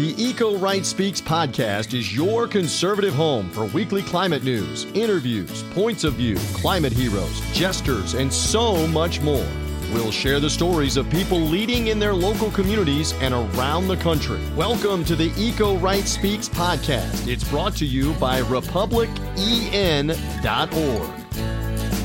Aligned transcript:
The 0.00 0.14
Eco 0.16 0.56
Right 0.56 0.86
Speaks 0.86 1.20
podcast 1.20 1.92
is 1.92 2.16
your 2.16 2.48
conservative 2.48 3.12
home 3.12 3.50
for 3.50 3.66
weekly 3.66 4.00
climate 4.00 4.42
news, 4.42 4.86
interviews, 4.94 5.62
points 5.74 6.04
of 6.04 6.14
view, 6.14 6.36
climate 6.54 6.94
heroes, 6.94 7.38
jesters, 7.52 8.14
and 8.14 8.32
so 8.32 8.86
much 8.86 9.20
more. 9.20 9.46
We'll 9.92 10.10
share 10.10 10.40
the 10.40 10.48
stories 10.48 10.96
of 10.96 11.10
people 11.10 11.38
leading 11.38 11.88
in 11.88 11.98
their 11.98 12.14
local 12.14 12.50
communities 12.50 13.12
and 13.20 13.34
around 13.34 13.88
the 13.88 13.98
country. 13.98 14.40
Welcome 14.56 15.04
to 15.04 15.14
the 15.14 15.34
Eco 15.36 15.76
Right 15.76 16.08
Speaks 16.08 16.48
podcast. 16.48 17.28
It's 17.28 17.44
brought 17.44 17.76
to 17.76 17.84
you 17.84 18.14
by 18.14 18.40
republicen.org. 18.40 20.16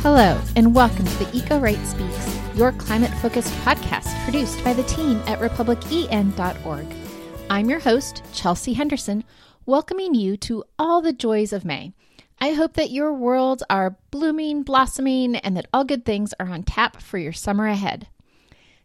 Hello, 0.01 0.41
and 0.57 0.75
welcome 0.75 1.05
to 1.05 1.23
the 1.23 1.29
Eco 1.33 1.59
Right 1.59 1.79
Speaks, 1.85 2.37
your 2.55 2.73
climate 2.73 3.13
focused 3.21 3.53
podcast 3.59 4.21
produced 4.25 4.61
by 4.65 4.73
the 4.73 4.83
team 4.83 5.23
at 5.27 5.39
republicen.org. 5.39 7.04
I'm 7.47 7.69
your 7.69 7.79
host, 7.79 8.23
Chelsea 8.33 8.73
Henderson, 8.73 9.23
welcoming 9.67 10.15
you 10.15 10.35
to 10.37 10.63
all 10.79 11.01
the 11.01 11.13
joys 11.13 11.53
of 11.53 11.63
May. 11.63 11.93
I 12.41 12.53
hope 12.53 12.73
that 12.73 12.89
your 12.89 13.13
worlds 13.13 13.63
are 13.69 13.97
blooming, 14.09 14.63
blossoming, 14.63 15.35
and 15.35 15.55
that 15.55 15.67
all 15.71 15.83
good 15.83 16.05
things 16.05 16.33
are 16.39 16.49
on 16.49 16.63
tap 16.63 17.01
for 17.01 17.19
your 17.19 17.33
summer 17.33 17.67
ahead. 17.67 18.07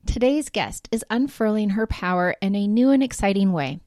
Today's 0.05 0.51
guest 0.51 0.89
is 0.93 1.05
unfurling 1.09 1.71
her 1.71 1.87
power 1.87 2.37
in 2.43 2.55
a 2.55 2.67
new 2.67 2.91
and 2.91 3.03
exciting 3.03 3.53
way. 3.53 3.81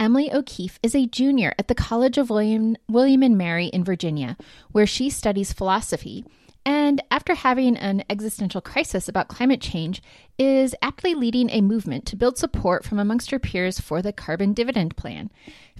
Emily 0.00 0.32
O'Keefe 0.32 0.80
is 0.82 0.96
a 0.96 1.06
junior 1.06 1.54
at 1.56 1.68
the 1.68 1.74
College 1.74 2.18
of 2.18 2.28
William, 2.28 2.76
William 2.88 3.22
and 3.22 3.38
Mary 3.38 3.66
in 3.66 3.84
Virginia, 3.84 4.36
where 4.72 4.86
she 4.86 5.08
studies 5.08 5.52
philosophy 5.52 6.24
and 6.66 7.00
after 7.12 7.36
having 7.36 7.76
an 7.76 8.02
existential 8.10 8.60
crisis 8.60 9.08
about 9.08 9.28
climate 9.28 9.60
change, 9.60 10.02
is 10.36 10.74
aptly 10.82 11.14
leading 11.14 11.48
a 11.48 11.60
movement 11.60 12.04
to 12.06 12.16
build 12.16 12.36
support 12.36 12.84
from 12.84 12.98
amongst 12.98 13.30
her 13.30 13.38
peers 13.38 13.78
for 13.78 14.02
the 14.02 14.12
carbon 14.12 14.52
dividend 14.52 14.96
plan. 14.96 15.30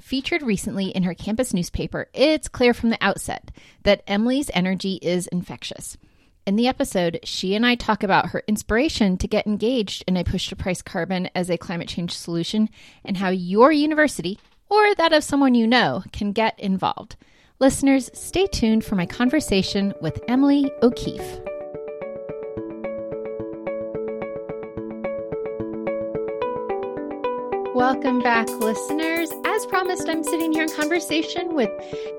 Featured 0.01 0.43
recently 0.43 0.91
in 0.91 1.03
her 1.03 1.13
campus 1.13 1.53
newspaper, 1.53 2.09
it's 2.15 2.47
clear 2.47 2.73
from 2.73 2.91
the 2.91 3.05
outset 3.05 3.51
that 3.83 4.05
Emily's 4.07 4.49
energy 4.55 5.01
is 5.03 5.27
infectious. 5.27 5.99
In 6.47 6.55
the 6.55 6.69
episode, 6.69 7.19
she 7.25 7.57
and 7.57 7.67
I 7.67 7.75
talk 7.75 8.05
about 8.05 8.29
her 8.29 8.45
inspiration 8.47 9.17
to 9.19 9.27
get 9.27 9.49
engaged 9.49 10.05
in 10.07 10.17
a 10.17 10.23
push 10.23 10.51
to 10.51 10.57
price 10.57 10.83
carbon 10.83 11.29
as 11.35 11.51
a 11.51 11.59
climate 11.59 11.89
change 11.89 12.17
solution 12.17 12.69
and 13.05 13.17
how 13.17 13.31
your 13.31 13.73
university, 13.73 14.39
or 14.71 14.95
that 14.95 15.13
of 15.13 15.25
someone 15.25 15.57
you 15.57 15.67
know, 15.67 16.05
can 16.13 16.31
get 16.31 16.57
involved. 16.61 17.17
Listeners, 17.59 18.11
stay 18.13 18.47
tuned 18.47 18.85
for 18.85 18.97
my 18.97 19.07
conversation 19.07 19.95
with 20.03 20.23
Emily 20.29 20.71
O'Keefe. 20.83 21.41
Welcome 27.75 28.21
back, 28.21 28.47
listeners. 28.51 29.31
As 29.47 29.65
promised, 29.65 30.07
I'm 30.07 30.23
sitting 30.23 30.53
here 30.53 30.65
in 30.65 30.69
conversation 30.69 31.55
with 31.55 31.71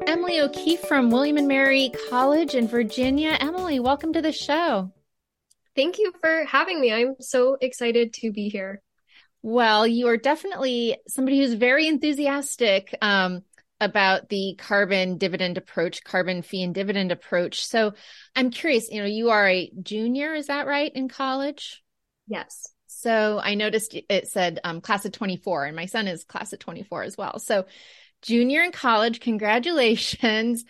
Emily 0.07 0.39
O'Keefe 0.39 0.81
from 0.81 1.11
William 1.11 1.37
and 1.37 1.47
Mary 1.47 1.91
College 2.09 2.55
in 2.55 2.67
Virginia. 2.67 3.37
Emily, 3.39 3.79
welcome 3.79 4.13
to 4.13 4.23
the 4.23 4.31
show. 4.31 4.91
Thank 5.75 5.99
you 5.99 6.13
for 6.19 6.45
having 6.45 6.81
me. 6.81 6.91
I'm 6.91 7.15
so 7.19 7.57
excited 7.61 8.11
to 8.13 8.31
be 8.31 8.49
here. 8.49 8.81
Well, 9.43 9.85
you 9.85 10.07
are 10.07 10.17
definitely 10.17 10.97
somebody 11.07 11.37
who's 11.37 11.53
very 11.53 11.87
enthusiastic 11.87 12.97
um, 13.03 13.43
about 13.79 14.29
the 14.29 14.55
carbon 14.57 15.17
dividend 15.17 15.57
approach, 15.57 16.03
carbon 16.03 16.41
fee 16.41 16.63
and 16.63 16.73
dividend 16.73 17.11
approach. 17.11 17.65
So 17.65 17.93
I'm 18.35 18.49
curious, 18.49 18.89
you 18.89 19.01
know, 19.01 19.07
you 19.07 19.29
are 19.29 19.47
a 19.47 19.71
junior, 19.81 20.33
is 20.33 20.47
that 20.47 20.67
right, 20.67 20.91
in 20.93 21.09
college? 21.09 21.83
Yes. 22.27 22.73
So 22.87 23.39
I 23.41 23.55
noticed 23.55 23.95
it 24.09 24.27
said 24.27 24.59
um, 24.63 24.81
class 24.81 25.05
of 25.05 25.11
24, 25.11 25.65
and 25.65 25.75
my 25.75 25.85
son 25.85 26.07
is 26.07 26.23
class 26.23 26.53
of 26.53 26.59
24 26.59 27.03
as 27.03 27.17
well. 27.17 27.39
So 27.39 27.65
junior 28.21 28.63
in 28.63 28.71
college, 28.71 29.19
congratulations. 29.19 30.63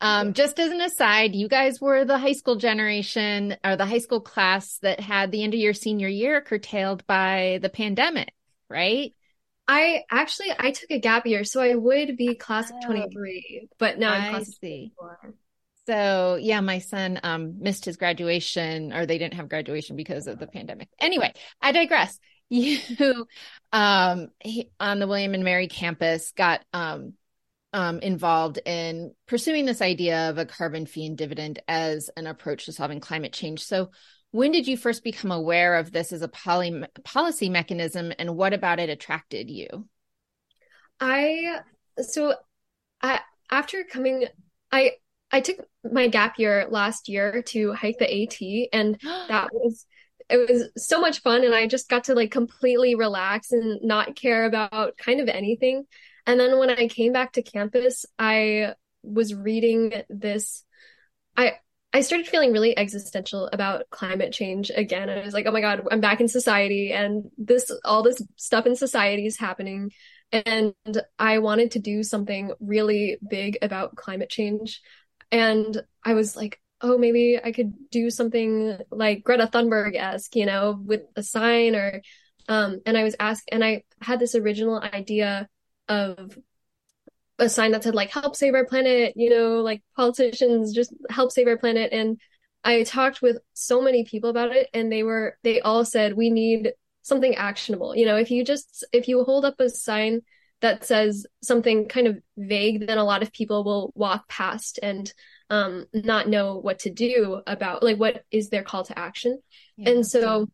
Um, 0.00 0.32
just 0.32 0.58
as 0.58 0.70
an 0.70 0.80
aside, 0.80 1.34
you 1.34 1.48
guys 1.48 1.80
were 1.80 2.04
the 2.04 2.18
high 2.18 2.32
school 2.32 2.56
generation 2.56 3.56
or 3.64 3.76
the 3.76 3.86
high 3.86 3.98
school 3.98 4.20
class 4.20 4.78
that 4.78 5.00
had 5.00 5.30
the 5.30 5.42
end 5.42 5.54
of 5.54 5.60
your 5.60 5.72
senior 5.72 6.08
year 6.08 6.40
curtailed 6.40 7.06
by 7.06 7.58
the 7.62 7.70
pandemic, 7.70 8.32
right? 8.68 9.14
I 9.66 10.02
actually 10.10 10.48
I 10.58 10.70
took 10.72 10.90
a 10.90 10.98
gap 10.98 11.26
year, 11.26 11.44
so 11.44 11.60
I 11.60 11.74
would 11.74 12.16
be 12.16 12.34
class 12.34 12.70
of 12.70 12.76
23, 12.84 13.68
but 13.78 13.98
now 13.98 14.12
I'm 14.12 14.30
class 14.30 14.48
of 14.48 14.60
24. 14.60 15.34
So 15.86 16.38
yeah, 16.40 16.60
my 16.60 16.78
son 16.78 17.20
um, 17.22 17.60
missed 17.60 17.84
his 17.84 17.96
graduation, 17.96 18.92
or 18.92 19.06
they 19.06 19.18
didn't 19.18 19.34
have 19.34 19.48
graduation 19.48 19.96
because 19.96 20.26
of 20.26 20.38
the 20.38 20.46
pandemic. 20.46 20.88
Anyway, 20.98 21.32
I 21.60 21.72
digress. 21.72 22.18
You 22.50 22.78
um, 23.72 24.28
he, 24.38 24.70
on 24.78 24.98
the 25.00 25.06
William 25.06 25.32
and 25.32 25.42
Mary 25.42 25.66
campus 25.66 26.30
got 26.36 26.62
um, 26.74 27.14
um, 27.72 27.98
involved 27.98 28.60
in 28.64 29.12
pursuing 29.26 29.64
this 29.64 29.82
idea 29.82 30.30
of 30.30 30.38
a 30.38 30.44
carbon 30.44 30.86
fee 30.86 31.06
and 31.06 31.18
dividend 31.18 31.60
as 31.66 32.10
an 32.16 32.28
approach 32.28 32.66
to 32.66 32.72
solving 32.72 33.00
climate 33.00 33.32
change. 33.32 33.64
So, 33.64 33.90
when 34.34 34.50
did 34.50 34.66
you 34.66 34.76
first 34.76 35.04
become 35.04 35.30
aware 35.30 35.76
of 35.76 35.92
this 35.92 36.12
as 36.12 36.20
a 36.20 36.26
poly- 36.26 36.82
policy 37.04 37.48
mechanism 37.48 38.12
and 38.18 38.36
what 38.36 38.52
about 38.52 38.80
it 38.80 38.88
attracted 38.88 39.48
you? 39.48 39.88
I 40.98 41.60
so 41.98 42.34
I 43.00 43.20
after 43.48 43.84
coming 43.84 44.26
I 44.72 44.94
I 45.30 45.40
took 45.40 45.58
my 45.88 46.08
gap 46.08 46.36
year 46.40 46.66
last 46.68 47.08
year 47.08 47.42
to 47.42 47.74
hike 47.74 47.98
the 47.98 48.12
AT 48.12 48.70
and 48.72 48.98
that 49.28 49.50
was 49.52 49.86
it 50.28 50.48
was 50.48 50.64
so 50.76 51.00
much 51.00 51.20
fun 51.20 51.44
and 51.44 51.54
I 51.54 51.68
just 51.68 51.88
got 51.88 52.02
to 52.04 52.16
like 52.16 52.32
completely 52.32 52.96
relax 52.96 53.52
and 53.52 53.80
not 53.84 54.16
care 54.16 54.46
about 54.46 54.96
kind 54.98 55.20
of 55.20 55.28
anything. 55.28 55.84
And 56.26 56.40
then 56.40 56.58
when 56.58 56.70
I 56.70 56.88
came 56.88 57.12
back 57.12 57.34
to 57.34 57.42
campus, 57.42 58.04
I 58.18 58.74
was 59.04 59.32
reading 59.32 59.92
this 60.08 60.64
I 61.36 61.54
I 61.94 62.00
started 62.00 62.26
feeling 62.26 62.52
really 62.52 62.76
existential 62.76 63.48
about 63.52 63.88
climate 63.88 64.32
change 64.32 64.72
again. 64.74 65.08
I 65.08 65.24
was 65.24 65.32
like, 65.32 65.46
oh 65.46 65.52
my 65.52 65.60
God, 65.60 65.86
I'm 65.92 66.00
back 66.00 66.20
in 66.20 66.26
society 66.26 66.92
and 66.92 67.30
this, 67.38 67.70
all 67.84 68.02
this 68.02 68.20
stuff 68.34 68.66
in 68.66 68.74
society 68.74 69.26
is 69.26 69.38
happening. 69.38 69.92
And 70.32 70.74
I 71.20 71.38
wanted 71.38 71.70
to 71.70 71.78
do 71.78 72.02
something 72.02 72.52
really 72.58 73.18
big 73.26 73.58
about 73.62 73.94
climate 73.94 74.28
change. 74.28 74.82
And 75.30 75.80
I 76.04 76.14
was 76.14 76.34
like, 76.34 76.60
oh, 76.80 76.98
maybe 76.98 77.38
I 77.42 77.52
could 77.52 77.72
do 77.90 78.10
something 78.10 78.76
like 78.90 79.22
Greta 79.22 79.46
Thunberg 79.46 79.94
esque, 79.94 80.34
you 80.34 80.46
know, 80.46 80.76
with 80.84 81.02
a 81.14 81.22
sign 81.22 81.76
or, 81.76 82.02
um, 82.48 82.80
and 82.84 82.98
I 82.98 83.04
was 83.04 83.14
asked, 83.20 83.48
and 83.52 83.64
I 83.64 83.84
had 84.02 84.18
this 84.18 84.34
original 84.34 84.80
idea 84.80 85.48
of 85.88 86.36
a 87.38 87.48
sign 87.48 87.72
that 87.72 87.82
said 87.82 87.94
like 87.94 88.10
help 88.10 88.36
save 88.36 88.54
our 88.54 88.64
planet 88.64 89.12
you 89.16 89.28
know 89.28 89.60
like 89.60 89.82
politicians 89.96 90.72
just 90.72 90.92
help 91.10 91.32
save 91.32 91.48
our 91.48 91.58
planet. 91.58 91.92
And 91.92 92.20
i 92.62 92.82
talked 92.82 93.20
with 93.20 93.38
so 93.52 93.82
many 93.82 94.04
people 94.04 94.30
about 94.30 94.54
it 94.54 94.68
and 94.72 94.90
they 94.90 95.02
were 95.02 95.36
they 95.42 95.60
all 95.60 95.84
said 95.84 96.14
we 96.14 96.30
need 96.30 96.72
something 97.02 97.34
actionable. 97.34 97.94
You 97.94 98.06
know 98.06 98.16
if 98.16 98.30
you 98.30 98.44
just 98.44 98.84
if 98.92 99.08
you 99.08 99.24
hold 99.24 99.44
up 99.44 99.60
a 99.60 99.68
sign 99.68 100.22
that 100.60 100.84
says 100.84 101.26
something 101.42 101.88
kind 101.88 102.06
of 102.06 102.18
vague 102.38 102.86
then 102.86 102.96
a 102.96 103.04
lot 103.04 103.22
of 103.22 103.32
people 103.32 103.64
will 103.64 103.92
walk 103.94 104.28
past 104.28 104.78
and 104.82 105.12
um 105.50 105.84
not 105.92 106.28
know 106.28 106.56
what 106.56 106.78
to 106.80 106.90
do 106.90 107.42
about 107.46 107.82
like 107.82 107.98
what 107.98 108.24
is 108.30 108.48
their 108.48 108.62
call 108.62 108.84
to 108.84 108.98
action. 108.98 109.38
Yeah, 109.76 109.90
and 109.90 110.06
so 110.06 110.48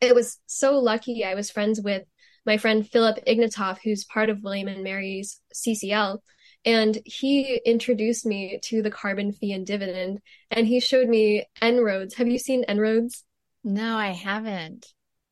it 0.00 0.14
was 0.14 0.38
so 0.46 0.78
lucky. 0.78 1.24
I 1.24 1.34
was 1.34 1.50
friends 1.50 1.80
with 1.80 2.04
my 2.46 2.56
friend 2.56 2.88
Philip 2.88 3.24
Ignatov, 3.26 3.78
who's 3.82 4.04
part 4.04 4.30
of 4.30 4.42
William 4.42 4.68
and 4.68 4.84
Mary's 4.84 5.40
CCL. 5.54 6.18
And 6.64 6.98
he 7.04 7.60
introduced 7.64 8.24
me 8.24 8.58
to 8.64 8.82
the 8.82 8.90
carbon 8.90 9.32
fee 9.32 9.52
and 9.52 9.66
dividend. 9.66 10.20
And 10.50 10.66
he 10.66 10.80
showed 10.80 11.08
me 11.08 11.46
En-ROADS. 11.60 12.14
Have 12.14 12.28
you 12.28 12.38
seen 12.38 12.64
En-ROADS? 12.64 13.24
No, 13.64 13.96
I 13.96 14.08
haven't. 14.08 14.86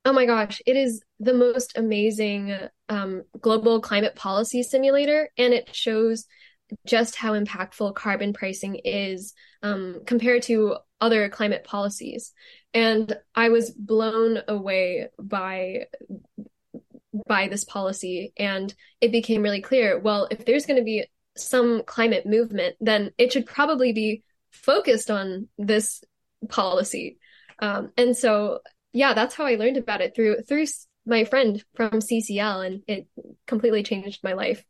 Oh 0.05 0.13
my 0.13 0.27
gosh, 0.27 0.61
it 0.67 0.77
is 0.77 1.03
the 1.21 1.35
most 1.35 1.79
amazing 1.79 2.57
um, 2.89 3.23
global 3.41 3.81
climate 3.81 4.17
policy 4.17 4.63
simulator. 4.63 5.31
And 5.39 5.55
it 5.55 5.75
shows 5.75 6.27
just 6.87 7.17
how 7.17 7.33
impactful 7.39 7.95
carbon 7.95 8.33
pricing 8.33 8.77
is 8.85 9.35
um, 9.63 10.03
compared 10.07 10.43
to 10.45 10.77
other 11.01 11.29
climate 11.29 11.65
policies. 11.65 12.33
And 12.75 13.17
I 13.35 13.51
was 13.51 13.71
blown 13.71 14.41
away 14.49 15.09
by 15.19 15.87
by 17.27 17.49
this 17.49 17.65
policy. 17.65 18.33
And 18.37 18.73
it 19.01 19.13
became 19.13 19.43
really 19.43 19.61
clear 19.61 19.99
well, 19.99 20.29
if 20.31 20.45
there's 20.45 20.67
going 20.67 20.79
to 20.79 20.85
be 20.85 21.07
some 21.37 21.83
climate 21.85 22.27
movement, 22.27 22.77
then 22.81 23.11
it 23.19 23.33
should 23.33 23.47
probably 23.47 23.93
be 23.93 24.23
focused 24.51 25.11
on 25.11 25.49
this 25.59 26.03
policy. 26.49 27.19
Um, 27.59 27.93
and 27.97 28.17
so, 28.17 28.61
yeah, 28.93 29.15
that's 29.15 29.35
how 29.35 29.47
I 29.47 29.55
learned 29.55 29.77
about 29.77 30.01
it 30.01 30.15
through 30.15 30.43
through 30.43 30.67
my 31.07 31.25
friend 31.25 31.63
from 31.75 31.91
CCL, 31.91 32.67
and 32.67 32.83
it 32.87 33.09
completely 33.47 33.83
changed 33.83 34.23
my 34.23 34.35
life. 34.35 34.65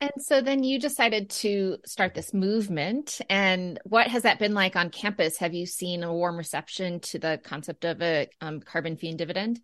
And 0.00 0.12
so 0.18 0.40
then 0.40 0.62
you 0.62 0.78
decided 0.78 1.30
to 1.30 1.78
start 1.86 2.14
this 2.14 2.34
movement. 2.34 3.20
And 3.30 3.80
what 3.84 4.08
has 4.08 4.24
that 4.24 4.38
been 4.38 4.52
like 4.52 4.76
on 4.76 4.90
campus? 4.90 5.38
Have 5.38 5.54
you 5.54 5.64
seen 5.64 6.04
a 6.04 6.12
warm 6.12 6.36
reception 6.36 7.00
to 7.00 7.18
the 7.18 7.40
concept 7.42 7.84
of 7.84 8.02
a 8.02 8.28
um, 8.40 8.60
carbon 8.60 8.96
fee 8.96 9.08
and 9.08 9.18
dividend? 9.18 9.60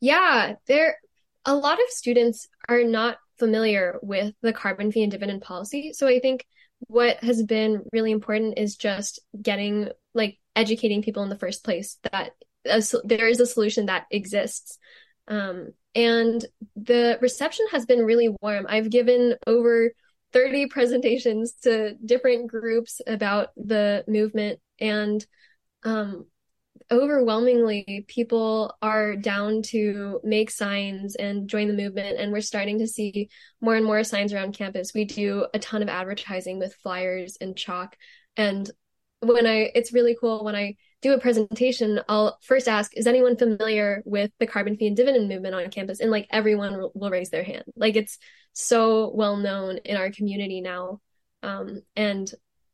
Yeah, 0.00 0.54
there 0.66 0.96
a 1.44 1.54
lot 1.54 1.78
of 1.80 1.88
students 1.88 2.48
are 2.68 2.84
not 2.84 3.18
familiar 3.38 3.98
with 4.02 4.34
the 4.42 4.52
carbon 4.52 4.92
fee 4.92 5.02
and 5.02 5.10
dividend 5.10 5.42
policy. 5.42 5.92
So 5.92 6.06
I 6.06 6.20
think 6.20 6.44
what 6.86 7.22
has 7.22 7.42
been 7.42 7.82
really 7.92 8.12
important 8.12 8.58
is 8.58 8.76
just 8.76 9.20
getting 9.40 9.88
like 10.14 10.38
educating 10.56 11.02
people 11.02 11.22
in 11.22 11.28
the 11.28 11.38
first 11.38 11.64
place 11.64 11.98
that 12.12 12.32
a, 12.66 12.82
there 13.04 13.28
is 13.28 13.40
a 13.40 13.46
solution 13.46 13.86
that 13.86 14.06
exists. 14.10 14.78
Um, 15.28 15.68
and 15.94 16.44
the 16.76 17.18
reception 17.20 17.66
has 17.72 17.86
been 17.86 18.00
really 18.00 18.34
warm. 18.40 18.66
I've 18.68 18.90
given 18.90 19.36
over 19.46 19.92
30 20.32 20.66
presentations 20.66 21.54
to 21.62 21.94
different 22.04 22.50
groups 22.50 23.00
about 23.06 23.48
the 23.56 24.04
movement 24.06 24.60
and 24.78 25.24
um, 25.82 26.26
overwhelmingly 26.90 28.04
people 28.08 28.76
are 28.82 29.14
down 29.14 29.62
to 29.62 30.20
make 30.24 30.50
signs 30.50 31.14
and 31.14 31.48
join 31.48 31.68
the 31.68 31.74
movement 31.74 32.18
and 32.18 32.32
we're 32.32 32.40
starting 32.40 32.78
to 32.78 32.86
see 32.86 33.28
more 33.60 33.76
and 33.76 33.84
more 33.86 34.02
signs 34.02 34.32
around 34.32 34.56
campus. 34.56 34.92
We 34.92 35.04
do 35.04 35.46
a 35.54 35.58
ton 35.58 35.82
of 35.82 35.88
advertising 35.88 36.58
with 36.58 36.74
flyers 36.74 37.36
and 37.40 37.56
chalk. 37.56 37.96
And 38.36 38.68
when 39.22 39.46
i 39.46 39.70
it's 39.74 39.92
really 39.92 40.16
cool 40.18 40.42
when 40.44 40.56
i 40.56 40.74
do 41.02 41.12
a 41.12 41.20
presentation 41.20 42.00
i'll 42.08 42.38
first 42.42 42.66
ask 42.66 42.96
is 42.96 43.06
anyone 43.06 43.36
familiar 43.36 44.02
with 44.06 44.30
the 44.38 44.46
carbon 44.46 44.78
fee 44.78 44.86
and 44.86 44.96
dividend 44.96 45.28
movement 45.28 45.54
on 45.54 45.70
campus? 45.70 46.00
And 46.00 46.10
like 46.10 46.26
everyone 46.30 46.88
will 46.94 47.10
raise 47.10 47.30
their 47.30 47.44
hand. 47.44 47.64
Like 47.76 47.96
it's 47.96 48.18
so 48.52 49.12
well 49.14 49.36
known 49.36 49.78
in 49.78 49.96
our 49.96 50.10
community 50.10 50.60
now. 50.60 51.00
Um, 51.42 51.82
and 51.96 52.30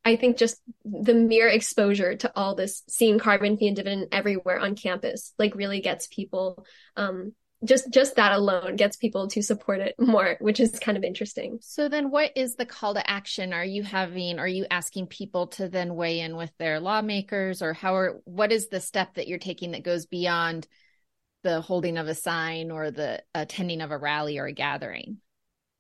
I 0.07 0.15
think 0.15 0.37
just 0.37 0.63
the 0.85 1.15
mere 1.15 1.49
exposure 1.49 2.15
to 2.15 2.33
all 2.37 2.55
this, 2.55 2.85
seeing 2.89 3.19
carbon 3.19 3.57
fee 3.57 3.67
and 3.67 3.75
dividend 3.75 4.07
everywhere 4.13 4.61
on 4.61 4.77
campus, 4.77 5.35
like 5.37 5.57
really 5.57 5.81
gets 5.81 6.07
people, 6.07 6.65
um, 6.95 7.33
just 7.65 7.93
just 7.93 8.15
that 8.15 8.31
alone 8.31 8.77
gets 8.77 8.97
people 8.97 9.27
to 9.27 9.43
support 9.43 9.81
it 9.81 9.97
more, 9.99 10.37
which 10.41 10.61
is 10.61 10.79
kind 10.79 10.97
of 10.97 11.03
interesting. 11.03 11.59
So 11.61 11.89
then, 11.89 12.13
what 12.13 12.31
is 12.37 12.55
the 12.55 12.67
call 12.67 12.95
to 12.95 13.11
action? 13.11 13.53
Are 13.53 13.65
you 13.65 13.83
having? 13.83 14.39
Are 14.39 14.47
you 14.47 14.67
asking 14.71 15.09
people 15.09 15.49
to 15.49 15.69
then 15.69 15.97
weigh 15.97 16.21
in 16.21 16.37
with 16.37 16.53
their 16.57 16.79
lawmakers, 16.79 17.61
or 17.61 17.73
how 17.73 17.97
are? 17.97 18.21
What 18.27 18.53
is 18.53 18.69
the 18.69 18.79
step 18.79 19.15
that 19.15 19.27
you're 19.27 19.41
taking 19.41 19.73
that 19.73 19.83
goes 19.83 20.07
beyond 20.07 20.69
the 21.43 21.61
holding 21.61 21.99
of 21.99 22.07
a 22.07 22.15
sign 22.15 22.71
or 22.71 22.93
the 22.93 23.25
attending 23.35 23.81
of 23.81 23.91
a 23.91 23.99
rally 23.99 24.39
or 24.39 24.47
a 24.47 24.53
gathering? 24.53 25.17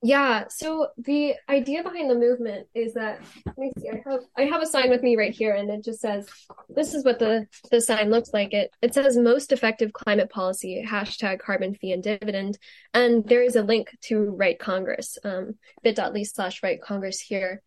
Yeah, 0.06 0.44
so 0.48 0.90
the 0.98 1.34
idea 1.48 1.82
behind 1.82 2.08
the 2.08 2.14
movement 2.14 2.68
is 2.76 2.94
that 2.94 3.20
let 3.44 3.58
me 3.58 3.72
see, 3.76 3.88
I 3.88 4.00
have 4.08 4.20
I 4.36 4.42
have 4.42 4.62
a 4.62 4.66
sign 4.66 4.88
with 4.88 5.02
me 5.02 5.16
right 5.16 5.34
here 5.34 5.52
and 5.56 5.68
it 5.68 5.82
just 5.82 6.00
says 6.00 6.28
this 6.68 6.94
is 6.94 7.04
what 7.04 7.18
the 7.18 7.48
the 7.72 7.80
sign 7.80 8.08
looks 8.08 8.30
like. 8.32 8.54
It 8.54 8.70
it 8.80 8.94
says 8.94 9.16
most 9.16 9.50
effective 9.50 9.92
climate 9.92 10.30
policy, 10.30 10.86
hashtag 10.88 11.40
carbon 11.40 11.74
fee 11.74 11.90
and 11.90 12.04
dividend. 12.04 12.56
And 12.94 13.26
there 13.26 13.42
is 13.42 13.56
a 13.56 13.64
link 13.64 13.88
to 14.02 14.30
Write 14.30 14.60
Congress, 14.60 15.18
um, 15.24 15.56
bit.ly 15.82 16.22
slash 16.22 16.62
Write 16.62 16.82
Congress 16.82 17.18
here. 17.18 17.60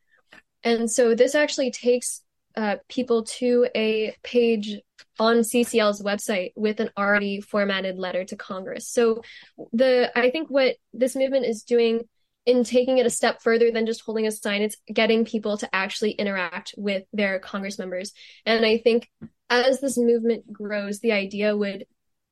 And 0.64 0.90
so 0.90 1.16
this 1.16 1.36
actually 1.36 1.72
takes 1.72 2.22
uh, 2.56 2.78
people 2.88 3.26
to 3.40 3.68
a 3.76 4.16
page 4.24 4.80
on 5.20 5.40
CCL's 5.40 6.02
website 6.02 6.54
with 6.56 6.80
an 6.80 6.90
already 6.98 7.42
formatted 7.42 7.98
letter 7.98 8.24
to 8.24 8.38
Congress. 8.38 8.88
So 8.88 9.24
the 9.74 10.10
I 10.18 10.30
think 10.30 10.50
what 10.50 10.78
this 10.94 11.18
movement 11.18 11.46
is 11.46 11.64
doing 11.64 12.08
in 12.50 12.64
taking 12.64 12.98
it 12.98 13.06
a 13.06 13.12
step 13.12 13.42
further 13.42 13.72
than 13.72 13.86
just 13.86 14.02
holding 14.02 14.26
a 14.26 14.32
sign, 14.32 14.62
it's 14.62 14.78
getting 14.92 15.24
people 15.24 15.58
to 15.58 15.76
actually 15.76 16.12
interact 16.12 16.74
with 16.78 17.04
their 17.14 17.40
Congress 17.40 17.78
members. 17.78 18.12
And 18.46 18.66
I 18.66 18.80
think 18.80 19.10
as 19.50 19.80
this 19.80 19.98
movement 19.98 20.52
grows, 20.52 21.00
the 21.00 21.12
idea 21.12 21.56
would 21.56 21.86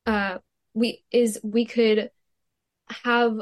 uh 0.05 0.37
we 0.73 1.03
is 1.11 1.39
we 1.43 1.65
could 1.65 2.09
have 3.03 3.37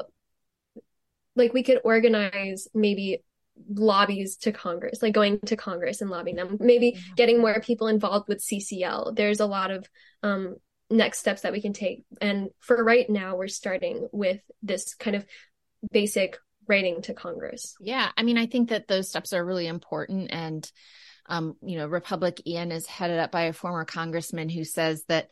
like 1.35 1.53
we 1.53 1.63
could 1.63 1.79
organize 1.83 2.67
maybe 2.73 3.23
lobbies 3.69 4.37
to 4.37 4.51
Congress, 4.51 5.01
like 5.01 5.13
going 5.13 5.39
to 5.45 5.55
Congress 5.55 6.01
and 6.01 6.09
lobbying 6.09 6.35
them, 6.35 6.57
maybe 6.59 6.97
getting 7.15 7.39
more 7.39 7.59
people 7.61 7.87
involved 7.87 8.27
with 8.27 8.43
CCL. 8.43 9.15
There's 9.15 9.39
a 9.39 9.45
lot 9.45 9.71
of 9.71 9.87
um, 10.23 10.55
next 10.89 11.19
steps 11.19 11.41
that 11.41 11.53
we 11.53 11.61
can 11.61 11.73
take. 11.73 12.03
And 12.19 12.49
for 12.59 12.83
right 12.83 13.09
now, 13.09 13.37
we're 13.37 13.47
starting 13.47 14.07
with 14.11 14.41
this 14.61 14.93
kind 14.95 15.15
of 15.15 15.25
basic 15.91 16.37
writing 16.67 17.01
to 17.03 17.13
Congress. 17.13 17.75
Yeah. 17.79 18.09
I 18.17 18.23
mean, 18.23 18.37
I 18.37 18.45
think 18.45 18.69
that 18.69 18.87
those 18.87 19.09
steps 19.09 19.33
are 19.33 19.45
really 19.45 19.67
important. 19.67 20.31
And, 20.31 20.69
um, 21.27 21.55
you 21.61 21.77
know, 21.77 21.87
RepublicEn 21.87 22.71
is 22.71 22.85
headed 22.85 23.19
up 23.19 23.31
by 23.31 23.43
a 23.43 23.53
former 23.53 23.85
congressman 23.85 24.49
who 24.49 24.63
says 24.63 25.03
that, 25.07 25.29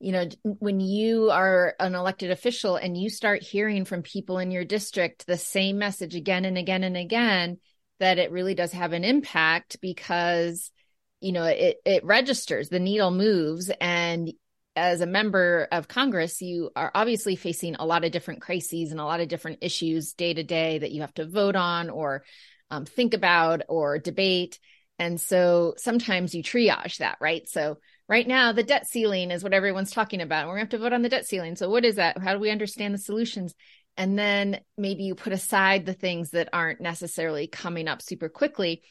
you 0.00 0.12
know, 0.12 0.28
when 0.42 0.80
you 0.80 1.30
are 1.30 1.74
an 1.78 1.94
elected 1.94 2.30
official 2.30 2.76
and 2.76 2.96
you 2.96 3.08
start 3.08 3.42
hearing 3.42 3.84
from 3.84 4.02
people 4.02 4.38
in 4.38 4.50
your 4.50 4.64
district 4.64 5.26
the 5.26 5.38
same 5.38 5.78
message 5.78 6.14
again 6.14 6.44
and 6.44 6.58
again 6.58 6.84
and 6.84 6.96
again, 6.96 7.58
that 8.00 8.18
it 8.18 8.30
really 8.30 8.54
does 8.54 8.72
have 8.72 8.92
an 8.92 9.04
impact 9.04 9.80
because 9.80 10.70
you 11.20 11.32
know 11.32 11.44
it 11.44 11.76
it 11.86 12.04
registers 12.04 12.68
the 12.68 12.80
needle 12.80 13.10
moves 13.10 13.70
and 13.80 14.32
as 14.76 15.00
a 15.00 15.06
member 15.06 15.68
of 15.70 15.88
Congress, 15.88 16.40
you 16.40 16.70
are 16.74 16.90
obviously 16.94 17.36
facing 17.36 17.76
a 17.76 17.86
lot 17.86 18.04
of 18.04 18.12
different 18.12 18.42
crises 18.42 18.90
and 18.90 19.00
a 19.00 19.04
lot 19.04 19.20
of 19.20 19.28
different 19.28 19.58
issues 19.60 20.14
day 20.14 20.34
to 20.34 20.42
day 20.42 20.78
that 20.78 20.90
you 20.90 21.02
have 21.02 21.14
to 21.14 21.26
vote 21.26 21.56
on 21.56 21.90
or 21.90 22.24
um, 22.70 22.84
think 22.84 23.14
about 23.14 23.62
or 23.68 23.98
debate. 23.98 24.58
And 24.98 25.20
so 25.20 25.74
sometimes 25.76 26.34
you 26.34 26.42
triage 26.42 26.98
that, 26.98 27.18
right? 27.20 27.48
So 27.48 27.78
right 28.08 28.26
now, 28.26 28.52
the 28.52 28.62
debt 28.62 28.86
ceiling 28.88 29.30
is 29.30 29.42
what 29.42 29.54
everyone's 29.54 29.92
talking 29.92 30.20
about. 30.20 30.46
We're 30.46 30.56
going 30.56 30.66
to 30.66 30.76
have 30.76 30.80
to 30.80 30.84
vote 30.84 30.92
on 30.92 31.02
the 31.02 31.08
debt 31.08 31.26
ceiling. 31.26 31.56
So 31.56 31.70
what 31.70 31.84
is 31.84 31.96
that? 31.96 32.18
How 32.18 32.32
do 32.32 32.40
we 32.40 32.50
understand 32.50 32.94
the 32.94 32.98
solutions? 32.98 33.54
And 33.96 34.18
then 34.18 34.60
maybe 34.76 35.04
you 35.04 35.14
put 35.14 35.32
aside 35.32 35.86
the 35.86 35.94
things 35.94 36.30
that 36.30 36.48
aren't 36.52 36.80
necessarily 36.80 37.46
coming 37.46 37.86
up 37.86 38.02
super 38.02 38.28
quickly 38.28 38.82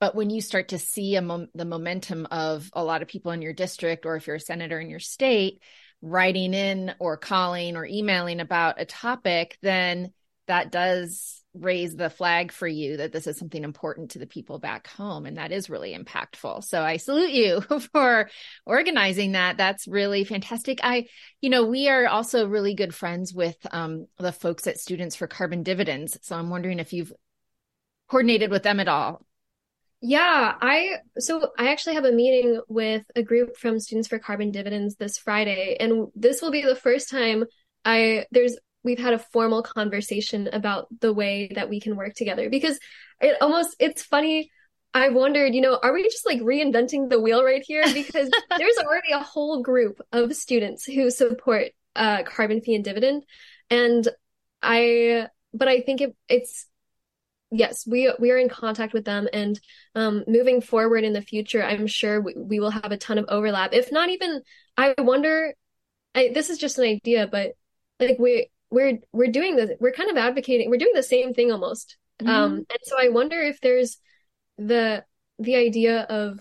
but 0.00 0.14
when 0.14 0.30
you 0.30 0.40
start 0.40 0.68
to 0.68 0.78
see 0.78 1.18
mom- 1.20 1.50
the 1.54 1.66
momentum 1.66 2.26
of 2.30 2.68
a 2.72 2.82
lot 2.82 3.02
of 3.02 3.08
people 3.08 3.32
in 3.32 3.42
your 3.42 3.52
district, 3.52 4.06
or 4.06 4.16
if 4.16 4.26
you're 4.26 4.36
a 4.36 4.40
senator 4.40 4.80
in 4.80 4.90
your 4.90 4.98
state, 4.98 5.62
writing 6.02 6.54
in 6.54 6.94
or 6.98 7.18
calling 7.18 7.76
or 7.76 7.84
emailing 7.84 8.40
about 8.40 8.80
a 8.80 8.86
topic, 8.86 9.58
then 9.60 10.12
that 10.46 10.72
does 10.72 11.42
raise 11.52 11.94
the 11.94 12.08
flag 12.08 12.52
for 12.52 12.66
you 12.66 12.96
that 12.96 13.12
this 13.12 13.26
is 13.26 13.36
something 13.36 13.62
important 13.62 14.12
to 14.12 14.18
the 14.18 14.26
people 14.26 14.58
back 14.58 14.86
home. 14.86 15.26
And 15.26 15.36
that 15.36 15.52
is 15.52 15.68
really 15.68 15.96
impactful. 15.96 16.64
So 16.64 16.80
I 16.80 16.96
salute 16.96 17.32
you 17.32 17.60
for 17.92 18.30
organizing 18.64 19.32
that. 19.32 19.58
That's 19.58 19.86
really 19.86 20.24
fantastic. 20.24 20.80
I, 20.82 21.06
you 21.40 21.50
know, 21.50 21.66
we 21.66 21.88
are 21.88 22.06
also 22.06 22.46
really 22.46 22.74
good 22.74 22.94
friends 22.94 23.34
with 23.34 23.56
um, 23.72 24.06
the 24.18 24.32
folks 24.32 24.66
at 24.66 24.78
Students 24.78 25.16
for 25.16 25.26
Carbon 25.26 25.62
Dividends. 25.62 26.18
So 26.22 26.36
I'm 26.36 26.50
wondering 26.50 26.78
if 26.78 26.92
you've 26.92 27.12
coordinated 28.08 28.50
with 28.50 28.62
them 28.62 28.80
at 28.80 28.88
all 28.88 29.24
yeah, 30.00 30.54
I 30.60 30.96
so 31.18 31.50
I 31.58 31.70
actually 31.72 31.94
have 31.94 32.04
a 32.04 32.12
meeting 32.12 32.60
with 32.68 33.04
a 33.14 33.22
group 33.22 33.56
from 33.56 33.78
Students 33.78 34.08
for 34.08 34.18
Carbon 34.18 34.50
Dividends 34.50 34.96
this 34.96 35.18
Friday, 35.18 35.76
and 35.78 36.08
this 36.14 36.40
will 36.40 36.50
be 36.50 36.62
the 36.62 36.76
first 36.76 37.10
time 37.10 37.44
I 37.84 38.26
there's 38.30 38.56
we've 38.82 38.98
had 38.98 39.12
a 39.12 39.18
formal 39.18 39.62
conversation 39.62 40.48
about 40.52 40.86
the 41.00 41.12
way 41.12 41.50
that 41.54 41.68
we 41.68 41.80
can 41.80 41.96
work 41.96 42.14
together 42.14 42.48
because 42.48 42.78
it 43.20 43.36
almost 43.42 43.76
it's 43.78 44.02
funny 44.02 44.50
I've 44.92 45.14
wondered, 45.14 45.54
you 45.54 45.60
know, 45.60 45.78
are 45.82 45.92
we 45.92 46.02
just 46.02 46.26
like 46.26 46.40
reinventing 46.40 47.10
the 47.10 47.20
wheel 47.20 47.44
right 47.44 47.62
here? 47.64 47.84
Because 47.94 48.28
there's 48.58 48.78
already 48.78 49.12
a 49.12 49.22
whole 49.22 49.62
group 49.62 50.00
of 50.12 50.34
students 50.34 50.84
who 50.84 51.10
support 51.10 51.68
uh, 51.94 52.24
carbon 52.24 52.60
fee 52.60 52.74
and 52.74 52.84
dividend, 52.84 53.24
and 53.68 54.08
I, 54.62 55.28
but 55.54 55.68
I 55.68 55.80
think 55.82 56.00
it, 56.00 56.16
it's 56.28 56.66
yes, 57.50 57.86
we 57.86 58.12
we 58.18 58.30
are 58.30 58.38
in 58.38 58.48
contact 58.48 58.92
with 58.92 59.04
them, 59.04 59.28
and 59.32 59.60
um, 59.94 60.24
moving 60.26 60.60
forward 60.60 61.04
in 61.04 61.12
the 61.12 61.22
future, 61.22 61.62
I'm 61.62 61.86
sure 61.86 62.20
we, 62.20 62.34
we 62.36 62.60
will 62.60 62.70
have 62.70 62.92
a 62.92 62.96
ton 62.96 63.18
of 63.18 63.26
overlap. 63.28 63.72
If 63.72 63.92
not 63.92 64.10
even, 64.10 64.42
I 64.76 64.94
wonder. 64.98 65.54
I, 66.12 66.30
this 66.34 66.50
is 66.50 66.58
just 66.58 66.78
an 66.78 66.84
idea, 66.84 67.28
but 67.28 67.52
like 68.00 68.18
we 68.18 68.50
we're 68.70 68.98
we're 69.12 69.30
doing 69.30 69.56
this, 69.56 69.70
we're 69.80 69.92
kind 69.92 70.10
of 70.10 70.16
advocating, 70.16 70.70
we're 70.70 70.78
doing 70.78 70.94
the 70.94 71.02
same 71.02 71.34
thing 71.34 71.52
almost. 71.52 71.96
Mm-hmm. 72.20 72.30
Um, 72.30 72.52
and 72.52 72.78
so 72.82 72.96
I 72.98 73.08
wonder 73.08 73.40
if 73.40 73.60
there's 73.60 73.98
the 74.58 75.04
the 75.38 75.56
idea 75.56 76.02
of 76.02 76.40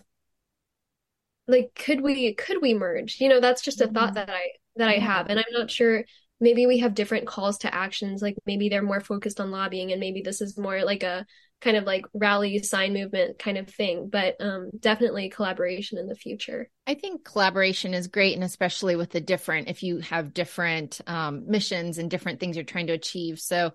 like 1.47 1.73
could 1.73 2.01
we 2.01 2.33
could 2.35 2.61
we 2.61 2.73
merge 2.73 3.19
you 3.19 3.27
know 3.27 3.39
that's 3.39 3.61
just 3.61 3.81
a 3.81 3.85
mm-hmm. 3.85 3.95
thought 3.95 4.13
that 4.13 4.29
i 4.29 4.49
that 4.75 4.89
i 4.89 4.99
have 4.99 5.27
and 5.29 5.39
i'm 5.39 5.51
not 5.51 5.71
sure 5.71 6.03
maybe 6.39 6.65
we 6.65 6.79
have 6.79 6.93
different 6.93 7.27
calls 7.27 7.59
to 7.59 7.73
actions 7.73 8.21
like 8.21 8.35
maybe 8.45 8.69
they're 8.69 8.81
more 8.81 9.01
focused 9.01 9.39
on 9.39 9.51
lobbying 9.51 9.91
and 9.91 9.99
maybe 9.99 10.21
this 10.21 10.41
is 10.41 10.57
more 10.57 10.83
like 10.83 11.03
a 11.03 11.25
kind 11.61 11.75
of 11.75 11.83
like 11.83 12.05
rally 12.13 12.59
sign 12.59 12.93
movement 12.93 13.37
kind 13.37 13.57
of 13.57 13.69
thing 13.69 14.09
but 14.09 14.35
um, 14.39 14.69
definitely 14.79 15.29
collaboration 15.29 15.97
in 15.97 16.07
the 16.07 16.15
future. 16.15 16.69
I 16.87 16.93
think 16.93 17.25
collaboration 17.25 17.93
is 17.93 18.07
great 18.07 18.35
and 18.35 18.43
especially 18.43 18.95
with 18.95 19.11
the 19.11 19.21
different 19.21 19.67
if 19.67 19.83
you 19.83 19.99
have 19.99 20.33
different 20.33 21.01
um, 21.07 21.43
missions 21.47 21.97
and 21.97 22.09
different 22.09 22.39
things 22.39 22.55
you're 22.55 22.65
trying 22.65 22.87
to 22.87 22.93
achieve. 22.93 23.39
So 23.39 23.73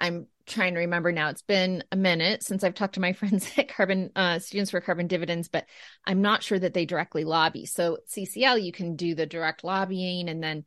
i'm 0.00 0.26
trying 0.46 0.74
to 0.74 0.80
remember 0.80 1.12
now 1.12 1.28
it's 1.28 1.42
been 1.42 1.84
a 1.92 1.96
minute 1.96 2.42
since 2.42 2.64
i've 2.64 2.74
talked 2.74 2.94
to 2.94 3.00
my 3.00 3.12
friends 3.14 3.48
at 3.56 3.68
carbon 3.68 4.10
uh, 4.16 4.38
students 4.38 4.70
for 4.70 4.80
carbon 4.80 5.06
dividends 5.06 5.48
but 5.48 5.66
i'm 6.04 6.20
not 6.20 6.42
sure 6.42 6.58
that 6.58 6.74
they 6.74 6.84
directly 6.84 7.22
lobby. 7.24 7.64
So 7.66 7.98
ccl 8.12 8.60
you 8.62 8.72
can 8.72 8.96
do 8.96 9.14
the 9.14 9.26
direct 9.26 9.62
lobbying 9.62 10.28
and 10.28 10.42
then 10.42 10.64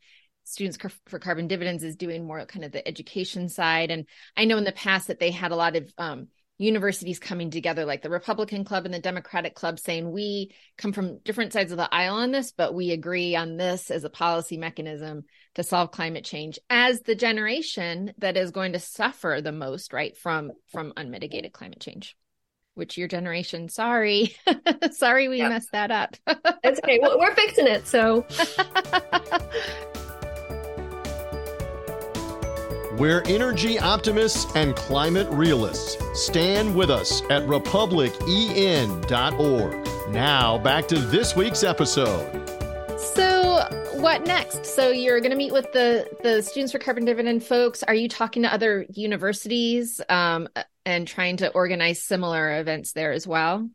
Students 0.48 0.78
for 1.08 1.20
Carbon 1.20 1.48
Dividends 1.48 1.84
is 1.84 1.96
doing 1.96 2.26
more 2.26 2.46
kind 2.46 2.64
of 2.64 2.72
the 2.72 2.88
education 2.88 3.50
side. 3.50 3.92
And 3.92 4.06
I 4.36 4.46
know 4.46 4.58
in 4.58 4.64
the 4.64 4.72
past 4.72 5.08
that 5.08 5.20
they 5.20 5.32
had 5.32 5.52
a 5.52 5.58
lot 5.58 5.76
of 5.76 5.92
um, 5.98 6.30
universities 6.58 7.20
coming 7.20 7.52
together, 7.52 7.86
like 7.86 8.02
the 8.02 8.10
Republican 8.10 8.64
Club 8.64 8.86
and 8.86 8.94
the 8.94 9.00
Democratic 9.00 9.56
Club, 9.56 9.78
saying 9.78 10.10
we 10.10 10.56
come 10.78 10.94
from 10.94 11.20
different 11.20 11.54
sides 11.54 11.72
of 11.72 11.78
the 11.78 11.94
aisle 11.94 12.16
on 12.16 12.32
this, 12.32 12.52
but 12.52 12.74
we 12.74 12.92
agree 12.92 13.36
on 13.36 13.58
this 13.58 13.92
as 13.92 14.04
a 14.04 14.10
policy 14.10 14.58
mechanism 14.58 15.26
to 15.56 15.64
solve 15.64 15.92
climate 15.92 16.24
change 16.24 16.58
as 16.70 17.02
the 17.02 17.16
generation 17.16 18.14
that 18.20 18.38
is 18.38 18.52
going 18.52 18.74
to 18.74 18.80
suffer 18.80 19.42
the 19.44 19.52
most, 19.52 19.94
right, 19.94 20.18
from 20.18 20.52
from 20.72 20.94
unmitigated 20.98 21.52
climate 21.52 21.80
change. 21.80 22.16
Which 22.74 22.98
your 22.98 23.08
generation, 23.08 23.70
sorry, 23.70 24.36
sorry, 24.92 25.28
we 25.28 25.42
messed 25.42 25.72
that 25.72 25.92
up. 25.92 26.16
It's 26.64 26.80
okay. 26.80 27.00
Well, 27.02 27.20
we're 27.20 27.34
fixing 27.34 27.68
it. 27.68 27.88
So 27.88 28.26
We're 32.98 33.22
energy 33.28 33.78
optimists 33.78 34.52
and 34.56 34.76
climate 34.76 35.28
realists. 35.30 35.98
Stand 36.16 36.76
with 36.76 36.90
us 36.90 37.22
at 37.30 37.44
republicen.org. 37.44 40.10
Now, 40.10 40.58
back 40.58 40.88
to 40.88 40.98
this 40.98 41.36
week's 41.36 41.64
episode. 41.64 42.50
So, 43.00 43.68
what 43.94 44.26
next? 44.26 44.66
So, 44.66 44.90
you're 44.90 45.20
going 45.20 45.30
to 45.30 45.38
meet 45.38 45.54
with 45.54 45.72
the 45.74 46.10
the 46.24 46.42
Students 46.42 46.72
for 46.72 46.80
Carbon 46.80 47.06
Dividend 47.06 47.44
folks. 47.44 47.84
Are 47.84 47.94
you 47.94 48.10
talking 48.10 48.42
to 48.42 48.52
other 48.52 48.88
universities 48.90 50.02
um, 50.10 50.50
and 50.84 51.08
trying 51.08 51.38
to 51.38 51.52
organize 51.52 52.02
similar 52.02 52.60
events 52.60 52.94
there 52.94 53.12
as 53.12 53.28
well? 53.28 53.70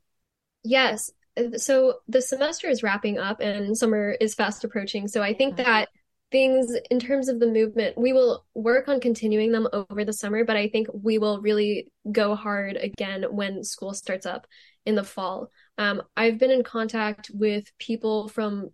Yes. 0.65 1.13
So, 1.59 1.99
the 2.09 2.23
semester 2.23 2.69
is 2.69 2.83
wrapping 2.83 3.19
up 3.19 3.39
and 3.39 3.79
summer 3.79 4.17
is 4.21 4.35
fast 4.35 4.65
approaching. 4.65 5.07
So, 5.07 5.23
I 5.23 5.33
think 5.33 5.59
that 5.59 5.91
things 6.33 6.75
in 6.91 6.99
terms 6.99 7.29
of 7.29 7.39
the 7.39 7.47
movement, 7.47 7.97
we 7.97 8.13
will 8.13 8.45
work 8.55 8.89
on 8.89 8.99
continuing 8.99 9.53
them 9.53 9.69
over 9.73 10.05
the 10.05 10.13
summer, 10.13 10.45
but 10.45 10.57
I 10.57 10.69
think 10.69 10.89
we 10.93 11.19
will 11.19 11.41
really 11.41 11.93
go 12.11 12.35
hard 12.35 12.77
again 12.77 13.25
when 13.31 13.63
school 13.63 13.95
starts 13.95 14.27
up 14.27 14.47
in 14.85 14.97
the 14.97 15.05
fall. 15.05 15.51
Um, 15.79 16.03
I've 16.17 16.39
been 16.39 16.51
in 16.51 16.65
contact 16.65 17.31
with 17.33 17.71
people 17.79 18.29
from 18.29 18.71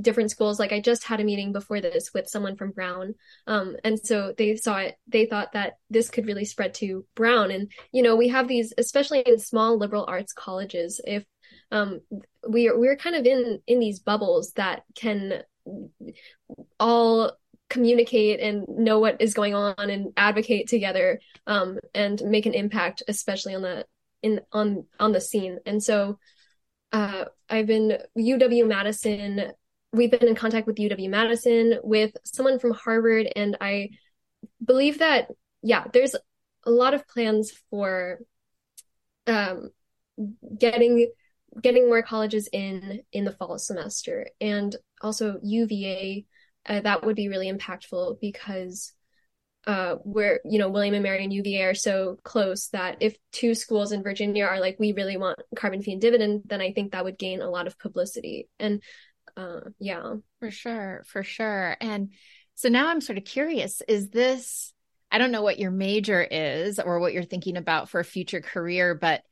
different 0.00 0.30
schools. 0.30 0.58
Like 0.58 0.72
I 0.72 0.80
just 0.80 1.04
had 1.04 1.20
a 1.20 1.24
meeting 1.24 1.52
before 1.52 1.80
this 1.80 2.12
with 2.14 2.28
someone 2.28 2.56
from 2.56 2.70
Brown. 2.70 3.14
Um, 3.46 3.76
and 3.84 3.98
so 3.98 4.32
they 4.36 4.56
saw 4.56 4.78
it, 4.78 4.96
they 5.08 5.26
thought 5.26 5.52
that 5.52 5.74
this 5.90 6.08
could 6.08 6.26
really 6.26 6.44
spread 6.44 6.74
to 6.74 7.04
Brown. 7.14 7.50
And, 7.50 7.70
you 7.92 8.02
know, 8.02 8.16
we 8.16 8.28
have 8.28 8.48
these, 8.48 8.72
especially 8.78 9.20
in 9.20 9.38
small 9.38 9.78
liberal 9.78 10.04
arts 10.08 10.32
colleges, 10.32 11.00
if 11.04 11.24
um, 11.70 12.00
we 12.48 12.68
are, 12.68 12.78
we're 12.78 12.96
kind 12.96 13.16
of 13.16 13.26
in, 13.26 13.60
in 13.66 13.80
these 13.80 13.98
bubbles 13.98 14.52
that 14.52 14.82
can 14.94 15.42
all 16.78 17.32
communicate 17.68 18.40
and 18.40 18.66
know 18.68 19.00
what 19.00 19.20
is 19.20 19.34
going 19.34 19.54
on 19.54 19.90
and 19.90 20.12
advocate 20.16 20.68
together 20.68 21.20
um, 21.46 21.78
and 21.94 22.22
make 22.22 22.46
an 22.46 22.54
impact 22.54 23.02
especially 23.08 23.54
on 23.54 23.62
the 23.62 23.84
in 24.22 24.40
on 24.52 24.86
on 25.00 25.12
the 25.12 25.20
scene. 25.20 25.58
And 25.66 25.82
so 25.82 26.18
uh, 26.92 27.24
i've 27.48 27.66
been 27.66 27.98
uw 28.16 28.66
madison 28.66 29.52
we've 29.92 30.10
been 30.10 30.28
in 30.28 30.34
contact 30.34 30.66
with 30.66 30.76
uw 30.76 31.10
madison 31.10 31.78
with 31.82 32.16
someone 32.24 32.58
from 32.58 32.72
harvard 32.72 33.30
and 33.36 33.56
i 33.60 33.90
believe 34.64 34.98
that 34.98 35.28
yeah 35.62 35.84
there's 35.92 36.14
a 36.64 36.70
lot 36.70 36.94
of 36.94 37.06
plans 37.08 37.52
for 37.70 38.18
um, 39.26 39.70
getting 40.58 41.10
getting 41.60 41.88
more 41.88 42.02
colleges 42.02 42.48
in 42.52 43.02
in 43.12 43.24
the 43.24 43.32
fall 43.32 43.58
semester 43.58 44.28
and 44.40 44.76
also 45.00 45.38
UVA 45.42 46.24
uh, 46.68 46.80
that 46.80 47.04
would 47.04 47.16
be 47.16 47.28
really 47.28 47.50
impactful 47.50 48.20
because 48.20 48.92
uh, 49.66 49.96
where 50.04 50.40
you 50.44 50.58
know 50.58 50.68
William 50.68 50.94
and 50.94 51.02
Mary 51.02 51.24
and 51.24 51.32
UVA 51.32 51.64
are 51.64 51.74
so 51.74 52.18
close 52.22 52.68
that 52.68 52.98
if 53.00 53.16
two 53.32 53.54
schools 53.54 53.92
in 53.92 54.02
Virginia 54.02 54.44
are 54.44 54.60
like 54.60 54.76
we 54.78 54.92
really 54.92 55.16
want 55.16 55.40
carbon 55.56 55.82
fee 55.82 55.92
and 55.92 56.00
dividend, 56.00 56.42
then 56.46 56.60
I 56.60 56.72
think 56.72 56.92
that 56.92 57.04
would 57.04 57.18
gain 57.18 57.42
a 57.42 57.50
lot 57.50 57.66
of 57.66 57.78
publicity. 57.78 58.48
And 58.60 58.82
uh, 59.36 59.60
yeah, 59.78 60.14
for 60.38 60.50
sure, 60.50 61.04
for 61.08 61.22
sure. 61.22 61.76
And 61.80 62.12
so 62.54 62.68
now 62.68 62.88
I'm 62.88 63.00
sort 63.00 63.18
of 63.18 63.24
curious: 63.24 63.82
is 63.88 64.08
this? 64.10 64.72
I 65.10 65.18
don't 65.18 65.32
know 65.32 65.42
what 65.42 65.58
your 65.58 65.70
major 65.70 66.22
is 66.22 66.78
or 66.78 66.98
what 66.98 67.12
you're 67.12 67.22
thinking 67.22 67.56
about 67.56 67.88
for 67.88 68.00
a 68.00 68.04
future 68.04 68.40
career, 68.40 68.94
but 68.94 69.22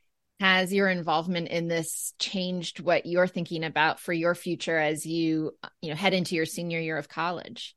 has 0.40 0.72
your 0.72 0.88
involvement 0.88 1.48
in 1.48 1.68
this 1.68 2.12
changed 2.18 2.80
what 2.80 3.06
you're 3.06 3.26
thinking 3.26 3.64
about 3.64 4.00
for 4.00 4.12
your 4.12 4.34
future 4.34 4.78
as 4.78 5.06
you 5.06 5.52
you 5.80 5.90
know 5.90 5.96
head 5.96 6.14
into 6.14 6.34
your 6.34 6.46
senior 6.46 6.80
year 6.80 6.98
of 6.98 7.08
college? 7.08 7.76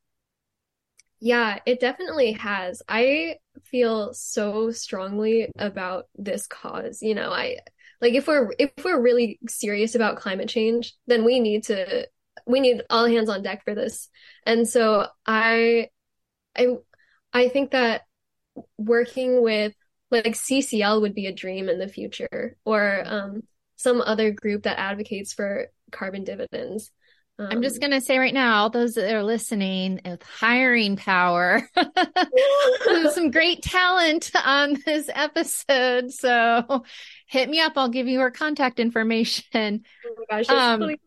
Yeah 1.20 1.60
it 1.66 1.80
definitely 1.80 2.34
has. 2.34 2.82
I 2.88 3.36
feel 3.64 4.14
so 4.14 4.72
strongly 4.72 5.50
about 5.58 6.06
this 6.16 6.46
cause 6.46 7.00
you 7.02 7.16
know 7.16 7.32
i 7.32 7.58
like 8.02 8.14
if 8.14 8.28
we're 8.28 8.52
if 8.60 8.72
we're 8.86 9.02
really 9.02 9.40
serious 9.48 9.96
about 9.96 10.18
climate 10.18 10.48
change 10.48 10.94
then 11.08 11.26
we 11.26 11.40
need 11.40 11.64
to 11.64 12.08
we 12.46 12.60
need 12.60 12.82
all 12.90 13.08
hands 13.08 13.30
on 13.30 13.42
deck 13.42 13.64
for 13.64 13.76
this. 13.76 14.10
And 14.46 14.68
so 14.68 15.08
i 15.26 15.90
i 16.58 16.68
i 17.34 17.50
think 17.50 17.72
that 17.72 18.04
working 18.78 19.42
with 19.42 19.74
like 20.12 20.36
CCL 20.36 21.02
would 21.02 21.14
be 21.14 21.28
a 21.28 21.34
dream 21.34 21.70
in 21.70 21.80
the 21.80 21.88
future, 21.88 22.56
or 22.66 23.04
um, 23.06 23.44
some 23.76 24.02
other 24.02 24.32
group 24.32 24.64
that 24.64 24.80
advocates 24.80 25.34
for 25.34 25.68
carbon 25.92 26.24
dividends. 26.24 26.92
Um, 27.40 27.48
I'm 27.52 27.62
just 27.62 27.76
um, 27.76 27.90
going 27.90 28.00
to 28.00 28.06
say 28.06 28.18
right 28.18 28.34
now, 28.34 28.62
all 28.64 28.70
those 28.72 28.96
that 28.96 29.14
are 29.14 29.24
listening 29.24 30.02
with 30.04 30.24
hiring 30.24 30.96
power, 30.96 31.70
some 33.12 33.30
great 33.32 33.62
talent 33.62 34.32
on 34.44 34.78
this 34.86 35.08
episode. 35.14 36.12
So 36.12 36.84
hit 37.28 37.48
me 37.50 37.60
up. 37.60 37.74
I'll 37.76 37.90
give 37.90 38.08
you 38.08 38.20
her 38.22 38.32
contact 38.32 38.80
information. 38.80 39.44
Oh 40.06 40.26
my 40.30 40.38
gosh, 40.44 40.50
um, 40.50 40.82
really- 40.82 41.00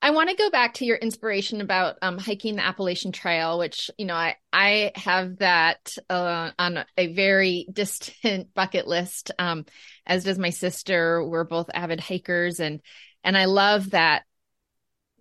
I 0.00 0.10
want 0.10 0.30
to 0.30 0.36
go 0.36 0.48
back 0.50 0.74
to 0.74 0.84
your 0.84 0.96
inspiration 0.96 1.60
about 1.60 1.96
um, 2.02 2.18
hiking 2.18 2.54
the 2.56 2.64
Appalachian 2.64 3.10
Trail, 3.10 3.58
which 3.58 3.90
you 3.98 4.06
know 4.06 4.14
I 4.14 4.36
I 4.52 4.92
have 4.94 5.38
that 5.38 5.96
uh, 6.08 6.52
on 6.58 6.84
a 6.96 7.12
very 7.12 7.66
distant 7.72 8.54
bucket 8.54 8.86
list. 8.86 9.32
Um, 9.38 9.64
as 10.06 10.24
does 10.24 10.38
my 10.38 10.50
sister. 10.50 11.24
We're 11.24 11.44
both 11.44 11.70
avid 11.74 12.00
hikers, 12.00 12.60
and 12.60 12.80
and 13.24 13.36
I 13.36 13.46
love 13.46 13.90
that 13.90 14.22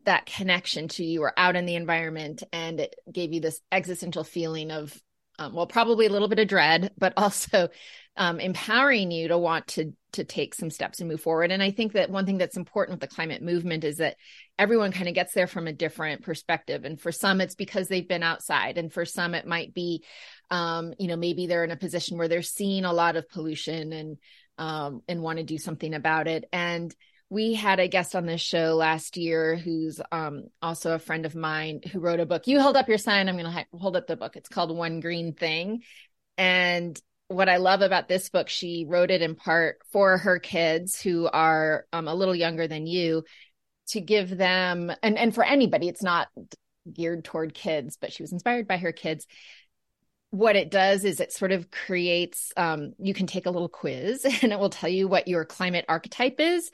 that 0.06 0.28
connection 0.28 0.88
to 0.88 1.04
you 1.04 1.22
were 1.22 1.38
out 1.38 1.56
in 1.56 1.66
the 1.66 1.76
environment, 1.76 2.44
and 2.54 2.80
it 2.80 2.96
gave 3.12 3.34
you 3.34 3.42
this 3.42 3.60
existential 3.72 4.24
feeling 4.24 4.72
of 4.72 4.98
um, 5.40 5.54
well, 5.54 5.68
probably 5.68 6.06
a 6.06 6.12
little 6.12 6.28
bit 6.28 6.40
of 6.40 6.48
dread, 6.48 6.92
but 6.98 7.14
also 7.18 7.70
um, 8.16 8.40
empowering 8.40 9.12
you 9.12 9.28
to 9.28 9.38
want 9.38 9.68
to 9.68 9.94
to 10.14 10.24
take 10.24 10.56
some 10.56 10.72
steps 10.72 11.00
and 11.00 11.10
move 11.10 11.22
forward. 11.22 11.52
And 11.52 11.62
I 11.62 11.70
think 11.70 11.94
that 11.94 12.10
one 12.10 12.26
thing 12.26 12.40
that's 12.40 12.58
important 12.58 13.00
with 13.00 13.08
the 13.08 13.16
climate 13.16 13.44
movement 13.44 13.84
is 13.84 13.98
that 13.98 14.16
everyone 14.58 14.92
kind 14.92 15.08
of 15.08 15.14
gets 15.14 15.34
there 15.34 15.46
from 15.46 15.68
a 15.68 15.74
different 15.74 16.24
perspective. 16.24 16.86
And 16.86 17.00
for 17.00 17.12
some, 17.12 17.40
it's 17.40 17.54
because 17.54 17.88
they've 17.88 18.08
been 18.08 18.24
outside, 18.24 18.78
and 18.78 18.92
for 18.92 19.06
some, 19.06 19.36
it 19.36 19.46
might 19.46 19.74
be, 19.74 20.04
um, 20.50 20.94
you 20.98 21.08
know, 21.08 21.18
maybe 21.18 21.46
they're 21.46 21.64
in 21.64 21.72
a 21.72 21.78
position 21.78 22.18
where 22.18 22.28
they're 22.28 22.42
seeing 22.42 22.86
a 22.86 22.94
lot 22.94 23.16
of 23.16 23.30
pollution 23.30 23.94
and 23.94 24.18
um, 24.58 25.02
and 25.08 25.22
want 25.22 25.38
to 25.38 25.44
do 25.44 25.58
something 25.58 25.94
about 25.94 26.28
it. 26.28 26.46
And 26.52 26.94
we 27.30 27.54
had 27.54 27.80
a 27.80 27.88
guest 27.88 28.16
on 28.16 28.26
this 28.26 28.42
show 28.42 28.76
last 28.76 29.18
year 29.18 29.56
who's 29.56 30.00
um, 30.12 30.46
also 30.62 30.94
a 30.94 31.00
friend 31.00 31.26
of 31.26 31.36
mine 31.36 31.82
who 31.92 32.00
wrote 32.00 32.22
a 32.22 32.26
book. 32.26 32.48
You 32.48 32.62
hold 32.62 32.78
up 32.78 32.88
your 32.88 32.98
sign. 32.98 33.28
I'm 33.28 33.36
going 33.36 33.46
to 33.46 33.52
ha- 33.52 33.66
hold 33.74 33.98
up 33.98 34.08
the 34.08 34.16
book. 34.16 34.36
It's 34.36 34.50
called 34.50 34.76
One 34.76 35.02
Green 35.02 35.34
Thing. 35.34 35.84
And 36.38 37.00
what 37.28 37.50
I 37.50 37.58
love 37.58 37.82
about 37.82 38.08
this 38.08 38.30
book, 38.30 38.48
she 38.48 38.86
wrote 38.88 39.12
it 39.12 39.22
in 39.22 39.36
part 39.36 39.80
for 39.92 40.18
her 40.18 40.40
kids 40.40 41.02
who 41.02 41.28
are 41.28 41.86
um, 41.92 42.08
a 42.08 42.16
little 42.16 42.36
younger 42.36 42.68
than 42.68 42.88
you 42.88 43.24
to 43.90 44.02
give 44.02 44.30
them, 44.30 44.92
and, 45.02 45.18
and 45.18 45.34
for 45.34 45.44
anybody, 45.44 45.88
it's 45.88 46.04
not 46.04 46.28
geared 46.92 47.24
toward 47.24 47.54
kids, 47.54 47.98
but 48.00 48.14
she 48.14 48.24
was 48.24 48.32
inspired 48.32 48.68
by 48.68 48.78
her 48.78 48.92
kids. 48.92 49.26
What 50.38 50.56
it 50.56 50.70
does 50.70 51.04
is 51.04 51.20
it 51.20 51.34
sort 51.34 51.52
of 51.52 51.72
creates, 51.72 52.54
um, 52.56 52.94
you 53.00 53.16
can 53.16 53.26
take 53.26 53.48
a 53.48 53.50
little 53.50 53.70
quiz 53.70 54.24
and 54.42 54.52
it 54.52 54.60
will 54.60 54.70
tell 54.70 54.90
you 54.90 55.08
what 55.08 55.28
your 55.28 55.46
climate 55.46 55.86
archetype 55.90 56.40
is. 56.40 56.70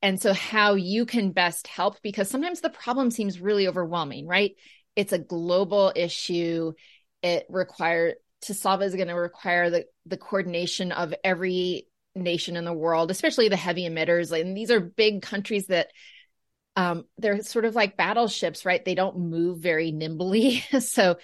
And 0.00 0.22
so, 0.22 0.32
how 0.32 0.74
you 0.74 1.04
can 1.04 1.32
best 1.32 1.66
help, 1.66 2.00
because 2.02 2.30
sometimes 2.30 2.60
the 2.60 2.70
problem 2.70 3.10
seems 3.10 3.40
really 3.40 3.66
overwhelming, 3.66 4.28
right? 4.28 4.52
It's 4.94 5.12
a 5.12 5.18
global 5.18 5.92
issue. 5.96 6.74
It 7.22 7.46
requires 7.48 8.14
to 8.42 8.54
solve 8.54 8.82
is 8.82 8.94
going 8.94 9.08
to 9.08 9.14
require 9.14 9.68
the 9.68 9.86
the 10.06 10.16
coordination 10.16 10.92
of 10.92 11.12
every 11.24 11.88
nation 12.14 12.56
in 12.56 12.64
the 12.64 12.72
world, 12.72 13.10
especially 13.10 13.48
the 13.48 13.56
heavy 13.56 13.88
emitters. 13.88 14.38
And 14.38 14.56
these 14.56 14.70
are 14.70 14.80
big 14.80 15.22
countries 15.22 15.66
that 15.66 15.88
um, 16.78 17.06
they're 17.18 17.42
sort 17.42 17.64
of 17.64 17.74
like 17.74 17.96
battleships, 17.96 18.64
right? 18.64 18.84
They 18.84 18.94
don't 18.94 19.18
move 19.18 19.58
very 19.58 19.90
nimbly. 19.90 20.60
so 20.78 21.16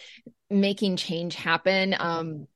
making 0.61 0.97
change 0.97 1.35
happen. 1.35 1.95
Um, 1.99 2.47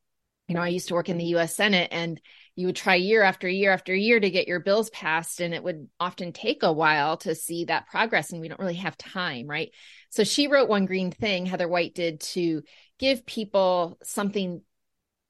you 0.46 0.54
know, 0.54 0.62
I 0.62 0.68
used 0.68 0.88
to 0.88 0.94
work 0.94 1.08
in 1.08 1.18
the 1.18 1.26
U.S. 1.26 1.54
Senate, 1.54 1.88
and 1.92 2.20
you 2.58 2.66
would 2.66 2.76
try 2.76 2.96
year 2.96 3.22
after 3.22 3.48
year 3.48 3.72
after 3.72 3.94
year 3.94 4.18
to 4.18 4.30
get 4.30 4.48
your 4.48 4.58
bills 4.58 4.90
passed 4.90 5.40
and 5.40 5.54
it 5.54 5.62
would 5.62 5.88
often 6.00 6.32
take 6.32 6.64
a 6.64 6.72
while 6.72 7.16
to 7.18 7.36
see 7.36 7.66
that 7.66 7.86
progress 7.86 8.32
and 8.32 8.40
we 8.40 8.48
don't 8.48 8.58
really 8.58 8.74
have 8.74 8.98
time 8.98 9.46
right 9.46 9.70
so 10.10 10.24
she 10.24 10.48
wrote 10.48 10.68
one 10.68 10.84
green 10.84 11.12
thing 11.12 11.46
heather 11.46 11.68
white 11.68 11.94
did 11.94 12.18
to 12.18 12.64
give 12.98 13.24
people 13.24 13.96
something 14.02 14.60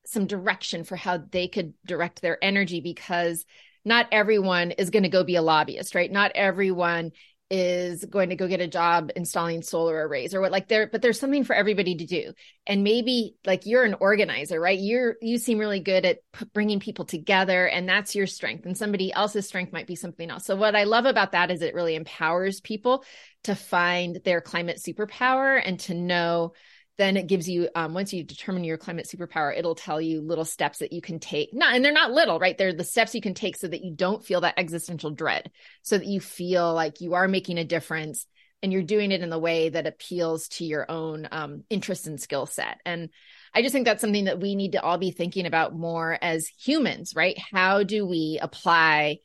some 0.07 0.27
direction 0.27 0.85
for 0.85 0.97
how 0.97 1.19
they 1.19 1.49
could 1.49 1.75
direct 1.85 2.23
their 2.23 2.43
energy 2.43 2.81
because 2.81 3.45
not 3.85 4.07
everyone 4.11 4.71
is 4.71 4.89
going 4.89 5.03
to 5.03 5.11
go 5.11 5.23
be 5.23 5.37
a 5.37 5.43
lobbyist 5.43 5.95
right 5.95 6.11
not 6.11 6.33
everyone 6.35 7.13
is 7.51 8.05
going 8.05 8.29
to 8.29 8.37
go 8.37 8.47
get 8.47 8.61
a 8.61 8.67
job 8.67 9.11
installing 9.17 9.63
solar 9.63 10.07
arrays 10.07 10.35
or 10.35 10.41
what 10.41 10.53
like 10.53 10.69
there 10.69 10.87
but 10.87 11.01
there's 11.01 11.19
something 11.19 11.45
for 11.45 11.55
everybody 11.55 11.95
to 11.97 12.05
do. 12.05 12.33
And 12.67 12.85
maybe 12.85 13.37
like 13.47 13.65
you're 13.65 13.85
an 13.85 13.97
organizer 14.01 14.61
right? 14.61 14.79
You're 14.79 15.17
you 15.23 15.39
seem 15.39 15.59
really 15.59 15.81
good 15.81 16.05
at 16.05 16.19
p- 16.33 16.47
bringing 16.53 16.81
people 16.81 17.07
together 17.07 17.67
and 17.67 17.89
that's 17.89 18.15
your 18.15 18.27
strength 18.27 18.67
and 18.67 18.77
somebody 18.77 19.13
else's 19.13 19.47
strength 19.47 19.73
might 19.73 19.87
be 19.87 19.97
something 19.97 20.31
else. 20.31 20.45
So 20.45 20.57
what 20.57 20.77
i 20.77 20.85
love 20.85 21.07
about 21.07 21.33
that 21.33 21.51
is 21.51 21.63
it 21.63 21.75
really 21.75 21.95
empowers 21.95 22.61
people 22.61 23.05
to 23.45 23.55
find 23.55 24.21
their 24.25 24.41
climate 24.41 24.79
superpower 24.79 25.61
and 25.65 25.81
to 25.81 25.95
know 25.95 26.53
then 26.99 27.17
it 27.17 27.27
gives 27.27 27.49
you 27.49 27.69
um, 27.75 27.95
once 27.95 28.13
you 28.13 28.23
determine 28.25 28.65
your 28.65 28.77
climate 28.77 29.07
superpower 29.07 29.57
it'll 29.57 29.75
tell 29.75 30.01
you 30.01 30.21
little 30.21 30.45
steps 30.45 30.79
that 30.79 30.93
you 30.93 31.01
can 31.01 31.19
take. 31.19 31.55
Not 31.55 31.75
and 31.75 31.85
they're 31.85 31.93
not 31.93 32.13
little 32.13 32.39
right? 32.39 32.57
They're 32.59 32.75
the 32.75 32.85
steps 32.85 33.15
you 33.15 33.21
can 33.21 33.35
take 33.35 33.57
so 33.57 33.69
that 33.69 33.85
you 33.85 33.95
don't 33.95 34.25
feel 34.25 34.43
that 34.43 34.59
existential 34.59 35.11
dread 35.11 35.51
so 35.83 35.97
that 35.97 36.07
you 36.07 36.21
feel 36.21 36.75
like 36.75 37.01
you 37.01 37.15
are 37.15 37.29
making 37.29 37.59
a 37.59 37.65
difference 37.65 38.27
and 38.63 38.73
you're 38.73 38.83
doing 38.83 39.13
it 39.13 39.23
in 39.23 39.31
the 39.31 39.39
way 39.39 39.69
that 39.69 39.87
appeals 39.87 40.49
to 40.49 40.65
your 40.65 40.91
own 40.91 41.29
um, 41.31 41.63
interest 41.71 42.09
and 42.09 42.21
skill 42.21 42.47
set. 42.47 42.81
And 42.85 43.11
i 43.55 43.63
just 43.63 43.73
think 43.73 43.87
that's 43.87 44.01
something 44.01 44.25
that 44.25 44.41
we 44.41 44.55
need 44.55 44.73
to 44.73 44.83
all 44.83 44.99
be 44.99 45.11
thinking 45.11 45.47
about 45.47 45.75
more 45.75 46.19
as 46.21 46.49
humans 46.49 47.15
right? 47.15 47.39
How 47.39 47.85
do 47.85 48.07
we 48.07 48.39
apply 48.43 49.19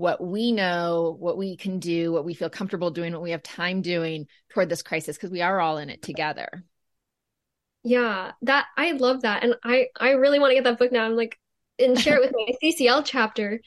what 0.00 0.24
we 0.24 0.50
know, 0.50 1.14
what 1.18 1.36
we 1.36 1.58
can 1.58 1.78
do, 1.78 2.10
what 2.10 2.24
we 2.24 2.32
feel 2.32 2.48
comfortable 2.48 2.90
doing, 2.90 3.12
what 3.12 3.20
we 3.20 3.32
have 3.32 3.42
time 3.42 3.82
doing 3.82 4.26
toward 4.48 4.70
this 4.70 4.82
crisis, 4.82 5.14
because 5.14 5.30
we 5.30 5.42
are 5.42 5.60
all 5.60 5.76
in 5.76 5.90
it 5.90 6.00
together. 6.00 6.64
Yeah, 7.82 8.32
that 8.42 8.66
I 8.76 8.92
love 8.92 9.22
that. 9.22 9.42
And 9.42 9.54
I 9.64 9.86
I 9.98 10.10
really 10.10 10.38
want 10.38 10.50
to 10.50 10.54
get 10.54 10.64
that 10.64 10.78
book 10.78 10.92
now. 10.92 11.04
I'm 11.04 11.16
like 11.16 11.38
and 11.78 11.98
share 11.98 12.16
it 12.16 12.20
with 12.20 12.32
my 12.34 12.54
CCL 12.62 13.02
chapter. 13.04 13.60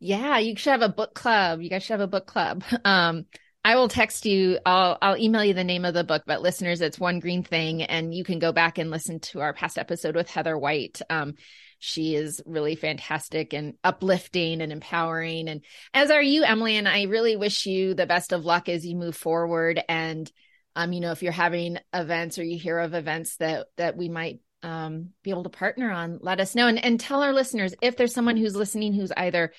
Yeah, 0.00 0.38
you 0.38 0.56
should 0.56 0.70
have 0.70 0.82
a 0.82 0.88
book 0.88 1.14
club. 1.14 1.60
You 1.60 1.70
guys 1.70 1.82
should 1.82 1.94
have 1.94 2.00
a 2.00 2.06
book 2.06 2.26
club. 2.26 2.64
Um 2.84 3.26
I 3.66 3.76
will 3.76 3.88
text 3.88 4.26
you. 4.26 4.58
I'll 4.66 4.98
I'll 5.00 5.16
email 5.16 5.42
you 5.42 5.54
the 5.54 5.64
name 5.64 5.86
of 5.86 5.94
the 5.94 6.04
book, 6.04 6.24
but 6.26 6.42
listeners, 6.42 6.82
it's 6.82 6.98
One 6.98 7.18
Green 7.18 7.42
Thing, 7.42 7.82
and 7.82 8.12
you 8.14 8.22
can 8.22 8.38
go 8.38 8.52
back 8.52 8.76
and 8.76 8.90
listen 8.90 9.20
to 9.20 9.40
our 9.40 9.54
past 9.54 9.78
episode 9.78 10.14
with 10.16 10.28
Heather 10.28 10.58
White. 10.58 11.00
Um, 11.08 11.34
she 11.78 12.14
is 12.14 12.42
really 12.44 12.76
fantastic 12.76 13.54
and 13.54 13.74
uplifting 13.82 14.60
and 14.60 14.70
empowering, 14.70 15.48
and 15.48 15.64
as 15.94 16.10
are 16.10 16.20
you, 16.22 16.44
Emily. 16.44 16.76
And 16.76 16.86
I 16.86 17.04
really 17.04 17.36
wish 17.36 17.64
you 17.64 17.94
the 17.94 18.06
best 18.06 18.32
of 18.32 18.44
luck 18.44 18.68
as 18.68 18.84
you 18.84 18.96
move 18.96 19.16
forward. 19.16 19.82
And 19.88 20.30
um, 20.76 20.92
you 20.92 21.00
know, 21.00 21.12
if 21.12 21.22
you're 21.22 21.32
having 21.32 21.78
events 21.92 22.38
or 22.38 22.44
you 22.44 22.58
hear 22.58 22.78
of 22.78 22.94
events 22.94 23.36
that 23.36 23.66
that 23.76 23.96
we 23.96 24.08
might 24.08 24.40
um, 24.62 25.10
be 25.22 25.30
able 25.30 25.44
to 25.44 25.50
partner 25.50 25.90
on, 25.90 26.18
let 26.20 26.40
us 26.40 26.54
know 26.54 26.66
and 26.66 26.82
and 26.84 26.98
tell 26.98 27.22
our 27.22 27.32
listeners 27.32 27.74
if 27.80 27.96
there's 27.96 28.14
someone 28.14 28.36
who's 28.36 28.56
listening 28.56 28.92
who's 28.92 29.12
either 29.16 29.52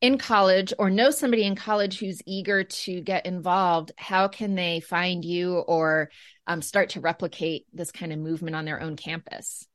in 0.00 0.18
college 0.18 0.72
or 0.78 0.90
know 0.90 1.10
somebody 1.10 1.44
in 1.44 1.54
college 1.54 2.00
who's 2.00 2.20
eager 2.26 2.64
to 2.64 3.00
get 3.00 3.24
involved, 3.24 3.92
how 3.96 4.26
can 4.28 4.56
they 4.56 4.80
find 4.80 5.24
you 5.24 5.58
or 5.58 6.10
um, 6.46 6.60
start 6.60 6.90
to 6.90 7.00
replicate 7.00 7.66
this 7.72 7.92
kind 7.92 8.12
of 8.12 8.18
movement 8.18 8.56
on 8.56 8.64
their 8.64 8.80
own 8.80 8.96
campus? 8.96 9.66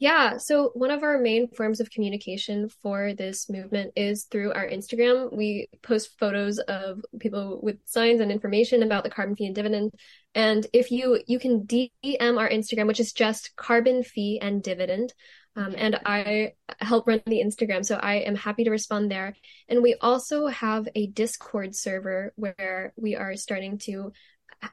Yeah, 0.00 0.38
so 0.38 0.70
one 0.74 0.90
of 0.90 1.04
our 1.04 1.18
main 1.18 1.48
forms 1.48 1.80
of 1.80 1.90
communication 1.90 2.68
for 2.68 3.14
this 3.14 3.48
movement 3.48 3.92
is 3.94 4.24
through 4.24 4.52
our 4.52 4.68
Instagram. 4.68 5.34
We 5.34 5.68
post 5.82 6.18
photos 6.18 6.58
of 6.58 7.00
people 7.20 7.60
with 7.62 7.78
signs 7.84 8.20
and 8.20 8.32
information 8.32 8.82
about 8.82 9.04
the 9.04 9.10
carbon 9.10 9.36
fee 9.36 9.46
and 9.46 9.54
dividend. 9.54 9.92
And 10.34 10.66
if 10.72 10.90
you 10.90 11.20
you 11.28 11.38
can 11.38 11.62
DM 11.62 12.38
our 12.38 12.48
Instagram, 12.48 12.88
which 12.88 12.98
is 12.98 13.12
just 13.12 13.54
carbon 13.56 14.02
fee 14.02 14.40
and 14.42 14.62
dividend. 14.62 15.14
Um, 15.56 15.76
and 15.78 16.00
I 16.04 16.54
help 16.80 17.06
run 17.06 17.22
the 17.26 17.40
Instagram, 17.40 17.84
so 17.84 17.94
I 17.94 18.16
am 18.16 18.34
happy 18.34 18.64
to 18.64 18.70
respond 18.70 19.12
there. 19.12 19.36
And 19.68 19.80
we 19.80 19.94
also 20.00 20.48
have 20.48 20.88
a 20.96 21.06
Discord 21.06 21.76
server 21.76 22.32
where 22.34 22.92
we 22.96 23.14
are 23.14 23.36
starting 23.36 23.78
to 23.78 24.12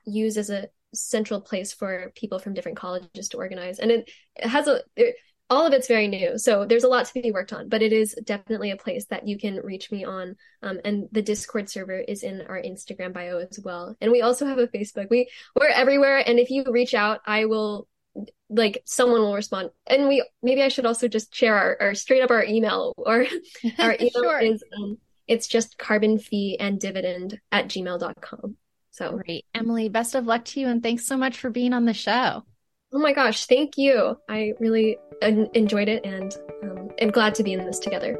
use 0.03 0.37
as 0.37 0.49
a 0.49 0.69
central 0.93 1.41
place 1.41 1.73
for 1.73 2.11
people 2.15 2.39
from 2.39 2.53
different 2.53 2.77
colleges 2.77 3.29
to 3.29 3.37
organize. 3.37 3.79
And 3.79 3.91
it, 3.91 4.09
it 4.35 4.47
has 4.47 4.67
a 4.67 4.81
it, 4.95 5.15
all 5.49 5.67
of 5.67 5.73
it's 5.73 5.89
very 5.89 6.07
new, 6.07 6.37
so 6.37 6.65
there's 6.65 6.85
a 6.85 6.87
lot 6.87 7.07
to 7.07 7.21
be 7.21 7.31
worked 7.31 7.51
on. 7.51 7.67
But 7.67 7.81
it 7.81 7.91
is 7.91 8.17
definitely 8.23 8.71
a 8.71 8.77
place 8.77 9.05
that 9.07 9.27
you 9.27 9.37
can 9.37 9.57
reach 9.57 9.91
me 9.91 10.05
on. 10.05 10.37
Um, 10.63 10.79
and 10.85 11.09
the 11.11 11.21
Discord 11.21 11.69
server 11.69 11.99
is 11.99 12.23
in 12.23 12.41
our 12.47 12.61
Instagram 12.61 13.11
bio 13.11 13.39
as 13.39 13.59
well. 13.61 13.97
And 13.99 14.13
we 14.13 14.21
also 14.21 14.45
have 14.45 14.59
a 14.59 14.67
Facebook. 14.67 15.09
We 15.09 15.29
we're 15.59 15.67
everywhere, 15.67 16.23
and 16.25 16.39
if 16.39 16.49
you 16.49 16.63
reach 16.67 16.93
out, 16.93 17.19
I 17.25 17.45
will 17.45 17.89
like 18.49 18.81
someone 18.85 19.21
will 19.21 19.35
respond 19.35 19.69
and 19.87 20.07
we 20.07 20.21
maybe 20.43 20.61
i 20.61 20.67
should 20.67 20.85
also 20.85 21.07
just 21.07 21.33
share 21.33 21.55
our, 21.55 21.77
our 21.79 21.95
straight 21.95 22.21
up 22.21 22.29
our 22.29 22.43
email 22.43 22.93
or 22.97 23.25
our 23.79 23.93
email 23.93 24.11
sure. 24.11 24.39
is 24.39 24.61
um, 24.77 24.97
it's 25.27 25.47
just 25.47 25.77
carbon 25.77 26.19
fee 26.19 26.57
and 26.59 26.79
dividend 26.79 27.39
at 27.51 27.67
gmail.com 27.67 28.57
so 28.91 29.17
great. 29.25 29.45
Emily, 29.55 29.89
best 29.89 30.15
of 30.15 30.25
luck 30.25 30.45
to 30.45 30.59
you 30.59 30.67
and 30.67 30.83
thanks 30.83 31.05
so 31.05 31.17
much 31.17 31.37
for 31.37 31.49
being 31.49 31.73
on 31.73 31.85
the 31.85 31.93
show. 31.93 32.43
Oh 32.93 32.99
my 32.99 33.13
gosh, 33.13 33.45
thank 33.45 33.77
you. 33.77 34.17
I 34.29 34.53
really 34.59 34.97
enjoyed 35.21 35.87
it 35.87 36.05
and 36.05 36.35
um, 36.63 36.89
am 36.99 37.09
glad 37.09 37.35
to 37.35 37.43
be 37.43 37.53
in 37.53 37.65
this 37.65 37.79
together. 37.79 38.19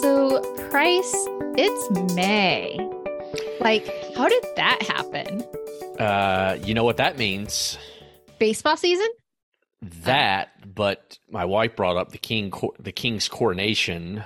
So, 0.00 0.40
Price, 0.70 1.12
it's 1.58 2.14
May. 2.14 2.78
Like, 3.60 3.86
how 4.16 4.26
did 4.28 4.44
that 4.56 4.82
happen? 4.82 5.44
Uh, 5.98 6.58
you 6.64 6.72
know 6.72 6.84
what 6.84 6.96
that 6.96 7.18
means? 7.18 7.76
Baseball 8.38 8.76
season? 8.76 9.08
That, 10.04 10.50
but 10.74 11.18
my 11.30 11.44
wife 11.44 11.76
brought 11.76 11.96
up 11.96 12.12
the 12.12 12.18
king 12.18 12.52
the 12.78 12.92
king's 12.92 13.28
coronation 13.28 14.22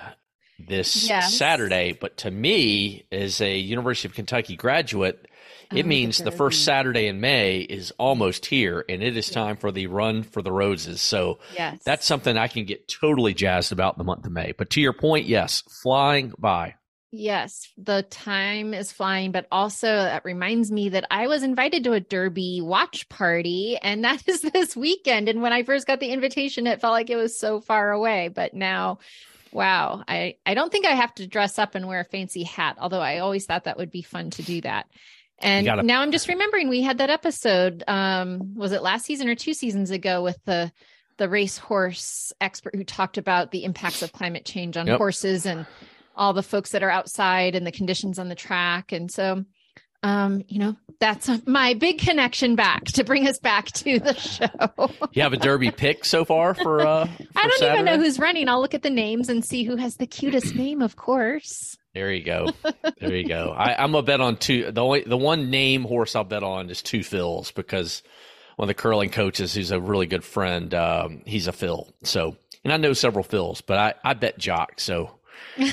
this 0.58 1.08
yes. 1.08 1.36
Saturday. 1.36 1.92
But 1.92 2.18
to 2.18 2.30
me, 2.30 3.06
as 3.10 3.40
a 3.40 3.56
University 3.56 4.08
of 4.08 4.14
Kentucky 4.14 4.56
graduate, 4.56 5.26
it 5.72 5.84
oh, 5.84 5.88
means 5.88 6.18
the 6.18 6.30
first 6.30 6.64
Saturday 6.64 7.08
in 7.08 7.20
May 7.20 7.58
is 7.58 7.92
almost 7.98 8.46
here, 8.46 8.84
and 8.88 9.02
it 9.02 9.16
is 9.16 9.30
time 9.30 9.56
for 9.56 9.72
the 9.72 9.88
run 9.88 10.22
for 10.22 10.42
the 10.42 10.52
roses. 10.52 11.00
So 11.00 11.40
yes. 11.56 11.82
that's 11.84 12.06
something 12.06 12.36
I 12.36 12.48
can 12.48 12.64
get 12.64 12.88
totally 12.88 13.34
jazzed 13.34 13.72
about 13.72 13.98
the 13.98 14.04
month 14.04 14.26
of 14.26 14.32
May. 14.32 14.52
But 14.56 14.70
to 14.70 14.80
your 14.80 14.92
point, 14.92 15.26
yes, 15.26 15.62
flying 15.82 16.32
by. 16.38 16.74
Yes, 17.18 17.72
the 17.78 18.02
time 18.02 18.74
is 18.74 18.92
flying, 18.92 19.32
but 19.32 19.46
also 19.50 19.86
that 19.86 20.26
reminds 20.26 20.70
me 20.70 20.90
that 20.90 21.06
I 21.10 21.28
was 21.28 21.42
invited 21.42 21.84
to 21.84 21.94
a 21.94 22.00
Derby 22.00 22.60
watch 22.60 23.08
party, 23.08 23.78
and 23.80 24.04
that 24.04 24.22
is 24.28 24.42
this 24.42 24.76
weekend. 24.76 25.28
And 25.28 25.40
when 25.40 25.52
I 25.52 25.62
first 25.62 25.86
got 25.86 25.98
the 25.98 26.10
invitation, 26.10 26.66
it 26.66 26.80
felt 26.80 26.92
like 26.92 27.08
it 27.08 27.16
was 27.16 27.38
so 27.38 27.60
far 27.60 27.90
away. 27.90 28.28
But 28.28 28.52
now, 28.52 28.98
wow, 29.50 30.04
I, 30.06 30.36
I 30.44 30.52
don't 30.52 30.70
think 30.70 30.84
I 30.84 30.92
have 30.92 31.14
to 31.14 31.26
dress 31.26 31.58
up 31.58 31.74
and 31.74 31.88
wear 31.88 32.00
a 32.00 32.04
fancy 32.04 32.42
hat, 32.42 32.76
although 32.78 33.00
I 33.00 33.18
always 33.18 33.46
thought 33.46 33.64
that 33.64 33.78
would 33.78 33.90
be 33.90 34.02
fun 34.02 34.30
to 34.30 34.42
do 34.42 34.60
that. 34.60 34.86
And 35.38 35.64
gotta- 35.64 35.82
now 35.84 36.02
I'm 36.02 36.12
just 36.12 36.28
remembering 36.28 36.68
we 36.68 36.82
had 36.82 36.98
that 36.98 37.10
episode. 37.10 37.82
Um, 37.88 38.54
was 38.56 38.72
it 38.72 38.82
last 38.82 39.06
season 39.06 39.28
or 39.28 39.34
two 39.34 39.54
seasons 39.54 39.90
ago 39.90 40.22
with 40.22 40.38
the 40.44 40.70
the 41.18 41.30
racehorse 41.30 42.34
expert 42.42 42.74
who 42.74 42.84
talked 42.84 43.16
about 43.16 43.50
the 43.50 43.64
impacts 43.64 44.02
of 44.02 44.12
climate 44.12 44.44
change 44.44 44.76
on 44.76 44.86
yep. 44.86 44.98
horses 44.98 45.46
and 45.46 45.64
all 46.16 46.32
the 46.32 46.42
folks 46.42 46.70
that 46.70 46.82
are 46.82 46.90
outside 46.90 47.54
and 47.54 47.66
the 47.66 47.72
conditions 47.72 48.18
on 48.18 48.28
the 48.28 48.34
track. 48.34 48.92
And 48.92 49.10
so, 49.10 49.44
um, 50.02 50.42
you 50.48 50.58
know, 50.58 50.76
that's 51.00 51.28
my 51.46 51.74
big 51.74 51.98
connection 51.98 52.56
back 52.56 52.84
to 52.84 53.04
bring 53.04 53.28
us 53.28 53.38
back 53.38 53.66
to 53.66 53.98
the 53.98 54.14
show. 54.14 54.90
you 55.12 55.22
have 55.22 55.32
a 55.32 55.36
derby 55.36 55.70
pick 55.70 56.04
so 56.04 56.24
far 56.24 56.54
for, 56.54 56.80
uh, 56.80 57.06
for 57.06 57.24
I 57.36 57.42
don't 57.42 57.58
Saturday? 57.58 57.72
even 57.72 57.84
know 57.84 57.98
who's 57.98 58.18
running. 58.18 58.48
I'll 58.48 58.60
look 58.60 58.74
at 58.74 58.82
the 58.82 58.90
names 58.90 59.28
and 59.28 59.44
see 59.44 59.64
who 59.64 59.76
has 59.76 59.96
the 59.96 60.06
cutest 60.06 60.54
name, 60.54 60.80
of 60.82 60.96
course. 60.96 61.76
There 61.94 62.12
you 62.12 62.24
go. 62.24 62.48
There 63.00 63.14
you 63.14 63.28
go. 63.28 63.54
I, 63.56 63.82
am 63.84 63.94
a 63.94 64.02
bet 64.02 64.20
on 64.20 64.36
two. 64.36 64.70
The 64.72 64.82
only 64.82 65.02
the 65.02 65.18
one 65.18 65.50
name 65.50 65.82
horse 65.82 66.16
I'll 66.16 66.24
bet 66.24 66.42
on 66.42 66.70
is 66.70 66.80
Two 66.80 67.00
Phils 67.00 67.52
because 67.54 68.02
one 68.56 68.64
of 68.64 68.68
the 68.68 68.80
curling 68.80 69.10
coaches, 69.10 69.54
who's 69.54 69.70
a 69.70 69.78
really 69.78 70.06
good 70.06 70.24
friend, 70.24 70.72
um, 70.72 71.22
he's 71.26 71.46
a 71.46 71.52
Phil. 71.52 71.92
So, 72.04 72.36
and 72.64 72.72
I 72.72 72.78
know 72.78 72.94
several 72.94 73.22
Phils, 73.22 73.60
but 73.64 73.78
I 73.78 73.94
I 74.02 74.14
bet 74.14 74.38
Jock. 74.38 74.80
So 74.80 75.15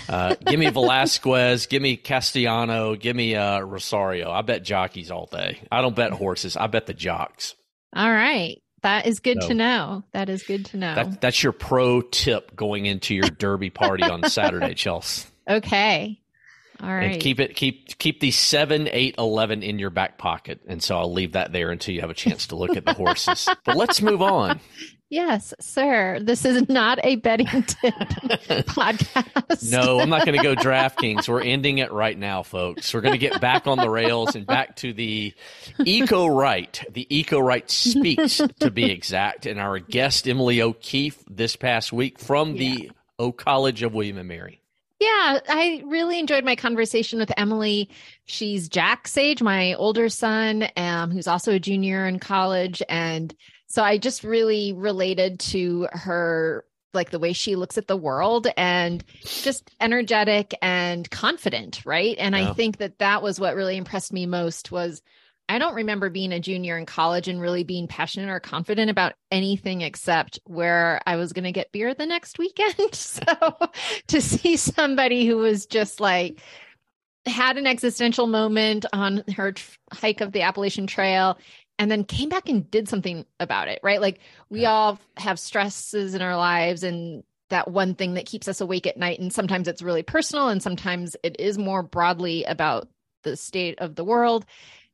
uh, 0.09 0.35
give 0.47 0.59
me 0.59 0.69
Velazquez, 0.69 1.65
give 1.67 1.81
me 1.81 1.97
Castellano, 1.97 2.95
give 2.95 3.15
me 3.15 3.35
uh, 3.35 3.59
Rosario. 3.59 4.31
I 4.31 4.41
bet 4.41 4.63
jockeys 4.63 5.11
all 5.11 5.27
day. 5.31 5.59
I 5.71 5.81
don't 5.81 5.95
bet 5.95 6.11
horses. 6.11 6.55
I 6.57 6.67
bet 6.67 6.85
the 6.85 6.93
jocks. 6.93 7.55
All 7.95 8.11
right. 8.11 8.61
That 8.81 9.07
is 9.07 9.19
good 9.19 9.41
so, 9.41 9.47
to 9.49 9.53
know. 9.53 10.03
That 10.11 10.29
is 10.29 10.43
good 10.43 10.65
to 10.67 10.77
know. 10.77 10.95
That, 10.95 11.21
that's 11.21 11.41
your 11.41 11.53
pro 11.53 12.01
tip 12.01 12.55
going 12.55 12.85
into 12.85 13.15
your 13.15 13.29
derby 13.29 13.69
party 13.69 14.03
on 14.03 14.29
Saturday, 14.29 14.73
Chelsea. 14.73 15.27
Okay. 15.49 16.19
All 16.83 16.89
right. 16.89 17.13
And 17.13 17.21
keep 17.21 17.39
it 17.39 17.55
keep 17.55 17.97
keep 17.97 18.19
the 18.19 18.31
seven, 18.31 18.89
eight, 18.91 19.15
eleven 19.17 19.63
in 19.63 19.79
your 19.79 19.89
back 19.89 20.17
pocket. 20.17 20.59
And 20.67 20.83
so 20.83 20.97
I'll 20.97 21.13
leave 21.13 21.31
that 21.31 21.53
there 21.53 21.71
until 21.71 21.95
you 21.95 22.01
have 22.01 22.09
a 22.09 22.15
chance 22.15 22.47
to 22.47 22.57
look 22.57 22.75
at 22.75 22.85
the 22.85 22.93
horses. 22.93 23.47
but 23.65 23.77
let's 23.77 24.01
move 24.01 24.21
on. 24.21 24.59
Yes, 25.13 25.53
sir. 25.59 26.19
This 26.19 26.43
is 26.43 26.67
not 26.69 26.99
a 27.03 27.17
betting 27.17 27.45
tip 27.45 27.93
podcast. 28.65 29.71
No, 29.71 29.99
I'm 29.99 30.09
not 30.09 30.25
going 30.25 30.35
to 30.35 30.43
go 30.43 30.55
DraftKings. 30.55 31.29
We're 31.29 31.43
ending 31.43 31.77
it 31.77 31.91
right 31.91 32.17
now, 32.17 32.41
folks. 32.41 32.91
We're 32.91 33.01
going 33.01 33.13
to 33.13 33.19
get 33.19 33.39
back 33.39 33.67
on 33.67 33.77
the 33.77 33.91
rails 33.91 34.35
and 34.35 34.47
back 34.47 34.75
to 34.77 34.91
the 34.91 35.35
Eco 35.85 36.25
Right. 36.25 36.83
The 36.91 37.05
Eco 37.15 37.37
Right 37.37 37.69
speaks, 37.69 38.37
to 38.61 38.71
be 38.71 38.89
exact. 38.89 39.45
And 39.45 39.59
our 39.59 39.77
guest, 39.77 40.27
Emily 40.27 40.63
O'Keefe, 40.63 41.23
this 41.29 41.55
past 41.57 41.93
week 41.93 42.17
from 42.17 42.55
the 42.55 42.89
O 43.19 43.31
College 43.31 43.83
of 43.83 43.93
William 43.93 44.17
and 44.17 44.27
Mary. 44.27 44.62
Yeah, 44.99 45.39
I 45.49 45.83
really 45.85 46.19
enjoyed 46.19 46.45
my 46.45 46.55
conversation 46.55 47.19
with 47.19 47.31
Emily. 47.35 47.89
She's 48.25 48.69
Jack's 48.69 49.17
age, 49.17 49.41
my 49.41 49.73
older 49.73 50.07
son, 50.07 50.67
um, 50.77 51.11
who's 51.11 51.27
also 51.27 51.53
a 51.53 51.59
junior 51.59 52.05
in 52.05 52.19
college. 52.19 52.81
And 52.87 53.33
so 53.67 53.83
I 53.83 53.97
just 53.97 54.23
really 54.23 54.71
related 54.71 55.39
to 55.39 55.87
her 55.91 56.63
like 56.93 57.09
the 57.09 57.19
way 57.19 57.33
she 57.33 57.55
looks 57.55 57.77
at 57.77 57.87
the 57.87 57.97
world 57.97 58.47
and 58.55 59.03
just 59.23 59.71
energetic 59.81 60.53
and 60.61 61.09
confident 61.09 61.81
right 61.85 62.15
and 62.19 62.35
yeah. 62.35 62.49
i 62.49 62.53
think 62.53 62.77
that 62.77 62.99
that 62.99 63.23
was 63.23 63.39
what 63.39 63.55
really 63.55 63.77
impressed 63.77 64.13
me 64.13 64.27
most 64.27 64.71
was 64.71 65.01
i 65.53 65.57
don't 65.57 65.75
remember 65.75 66.09
being 66.09 66.31
a 66.31 66.39
junior 66.39 66.77
in 66.77 66.85
college 66.85 67.27
and 67.27 67.41
really 67.41 67.63
being 67.63 67.87
passionate 67.87 68.29
or 68.29 68.39
confident 68.39 68.89
about 68.89 69.13
anything 69.31 69.81
except 69.81 70.39
where 70.45 70.99
i 71.05 71.15
was 71.15 71.33
going 71.33 71.43
to 71.43 71.51
get 71.51 71.71
beer 71.71 71.93
the 71.93 72.05
next 72.05 72.37
weekend 72.39 72.73
so 72.93 73.23
to 74.07 74.21
see 74.21 74.57
somebody 74.57 75.25
who 75.25 75.37
was 75.37 75.65
just 75.65 75.99
like 75.99 76.39
had 77.25 77.57
an 77.57 77.65
existential 77.65 78.27
moment 78.27 78.85
on 78.91 79.23
her 79.35 79.53
hike 79.91 80.19
of 80.19 80.33
the 80.33 80.41
appalachian 80.41 80.87
trail 80.87 81.37
and 81.79 81.89
then 81.89 82.03
came 82.03 82.29
back 82.29 82.49
and 82.49 82.69
did 82.69 82.87
something 82.87 83.25
about 83.39 83.67
it, 83.67 83.79
right? 83.83 83.99
Like 84.01 84.19
we 84.49 84.65
all 84.65 84.99
have 85.17 85.39
stresses 85.39 86.13
in 86.13 86.21
our 86.21 86.37
lives 86.37 86.83
and 86.83 87.23
that 87.49 87.69
one 87.69 87.95
thing 87.95 88.13
that 88.13 88.25
keeps 88.25 88.47
us 88.47 88.61
awake 88.61 88.87
at 88.87 88.97
night. 88.97 89.19
And 89.19 89.33
sometimes 89.33 89.67
it's 89.67 89.81
really 89.81 90.03
personal 90.03 90.49
and 90.49 90.61
sometimes 90.61 91.15
it 91.23 91.39
is 91.39 91.57
more 91.57 91.83
broadly 91.83 92.43
about 92.43 92.87
the 93.23 93.35
state 93.35 93.79
of 93.79 93.95
the 93.95 94.03
world. 94.03 94.45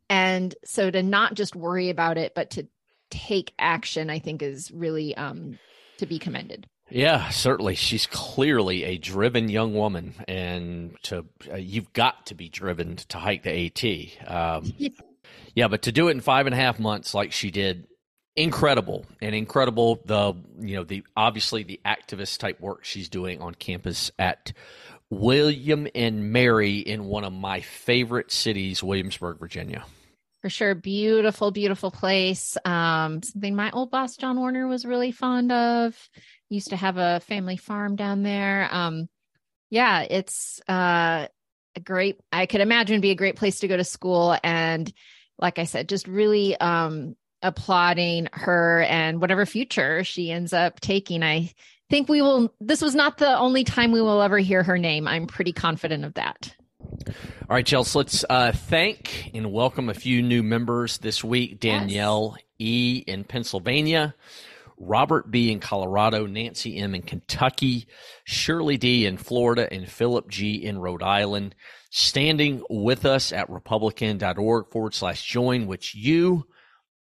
And 0.10 0.56
so 0.66 0.90
to 0.90 1.04
not 1.04 1.36
just 1.36 1.56
worry 1.56 1.90
about 1.90 2.18
it, 2.18 2.34
but 2.36 2.52
to 2.52 2.68
take 3.12 3.54
action, 3.60 4.10
I 4.10 4.20
think 4.20 4.42
is 4.42 4.72
really 4.72 5.16
um, 5.16 5.60
to 5.98 6.06
be 6.06 6.20
commended. 6.20 6.68
Yeah, 6.90 7.30
certainly. 7.30 7.76
She's 7.76 8.08
clearly 8.08 8.84
a 8.84 8.98
driven 8.98 9.48
young 9.48 9.76
woman, 9.76 10.16
and 10.28 10.98
to 11.04 11.26
uh, 11.52 11.58
you've 11.58 11.94
got 11.94 12.26
to 12.28 12.36
be 12.36 12.50
driven 12.50 12.96
to 12.96 13.20
hike 13.20 13.44
the 13.44 13.68
AT. 13.68 14.28
Um, 14.28 14.74
Yeah, 15.56 15.68
but 15.68 15.84
to 15.84 15.92
do 15.92 16.08
it 16.08 16.12
in 16.12 16.22
five 16.22 16.46
and 16.46 16.54
a 16.54 16.58
half 16.58 16.80
months 16.80 17.14
like 17.14 17.32
she 17.32 17.52
did, 17.52 17.88
incredible 18.36 19.06
and 19.22 19.36
incredible. 19.36 20.00
The 20.06 20.34
you 20.60 20.76
know 20.78 20.84
the 20.84 21.04
obviously 21.16 21.64
the 21.64 21.80
activist 21.86 22.38
type 22.38 22.60
work 22.60 22.86
she's 22.86 23.10
doing 23.10 23.42
on 23.42 23.56
campus 23.56 24.12
at 24.18 24.54
William 25.10 25.88
and 25.96 26.32
Mary 26.32 26.78
in 26.78 27.06
one 27.06 27.24
of 27.24 27.34
my 27.34 27.62
favorite 27.62 28.32
cities, 28.32 28.84
Williamsburg, 28.84 29.40
Virginia. 29.40 29.86
For 30.42 30.50
sure, 30.50 30.74
beautiful, 30.74 31.52
beautiful 31.52 31.92
place. 31.92 32.58
Um, 32.64 33.22
something 33.22 33.56
my 33.56 33.72
old 33.72 33.92
boss 33.92 34.16
John 34.16 34.38
Warner 34.40 34.68
was 34.68 34.86
really 34.86 35.12
fond 35.12 35.52
of. 35.52 35.98
Used 36.50 36.70
to 36.70 36.78
have 36.78 36.98
a 36.98 37.20
family 37.22 37.58
farm 37.58 37.96
down 37.96 38.24
there. 38.24 38.70
Um, 38.72 39.10
yeah, 39.70 40.02
it's 40.02 40.62
uh, 40.68 41.28
a 41.76 41.80
great. 41.84 42.20
I 42.32 42.46
could 42.46 42.62
imagine 42.62 43.02
be 43.02 43.12
a 43.12 43.16
great 43.16 43.36
place 43.36 43.60
to 43.60 43.68
go 43.68 43.76
to 43.76 43.84
school 43.84 44.38
and 44.44 44.92
like 45.40 45.60
I 45.60 45.64
said, 45.64 45.90
just 45.90 46.08
really 46.08 46.56
um, 46.58 47.16
applauding 47.42 48.28
her 48.34 48.82
and 48.82 49.22
whatever 49.22 49.46
future 49.46 50.04
she 50.04 50.32
ends 50.32 50.54
up 50.54 50.80
taking. 50.80 51.24
I 51.24 51.52
think 51.90 52.10
we 52.10 52.22
will, 52.22 52.54
this 52.60 52.82
was 52.82 52.96
not 52.96 53.18
the 53.18 53.38
only 53.38 53.64
time 53.64 53.92
we 53.92 54.02
will 54.02 54.22
ever 54.22 54.38
hear 54.38 54.64
her 54.64 54.78
name. 54.78 55.08
I'm 55.08 55.28
pretty 55.28 55.54
confident 55.54 56.06
of 56.06 56.16
that. 56.16 56.56
All 57.08 57.56
right, 57.56 57.66
Chelsea, 57.66 57.98
let's 57.98 58.26
uh, 58.30 58.52
thank 58.52 59.32
and 59.34 59.52
welcome 59.52 59.90
a 59.90 59.94
few 59.94 60.22
new 60.22 60.44
members 60.44 60.98
this 60.98 61.24
week 61.24 61.60
Danielle 61.60 62.36
yes. 62.38 62.46
E. 62.60 63.04
in 63.08 63.24
Pennsylvania, 63.24 64.16
Robert 64.78 65.30
B. 65.32 65.52
in 65.52 65.60
Colorado, 65.60 66.26
Nancy 66.26 66.78
M. 66.78 66.96
in 66.96 67.02
Kentucky, 67.02 67.88
Shirley 68.24 68.78
D. 68.78 69.06
in 69.06 69.18
Florida, 69.18 69.72
and 69.72 69.90
Philip 69.90 70.30
G. 70.30 70.56
in 70.56 70.78
Rhode 70.78 71.04
Island 71.04 71.56
standing 71.90 72.62
with 72.70 73.06
us 73.06 73.32
at 73.32 73.50
republicen.org 73.50 74.70
forward 74.70 74.94
slash 74.94 75.24
join, 75.24 75.68
which 75.68 75.96
you, 75.96 76.46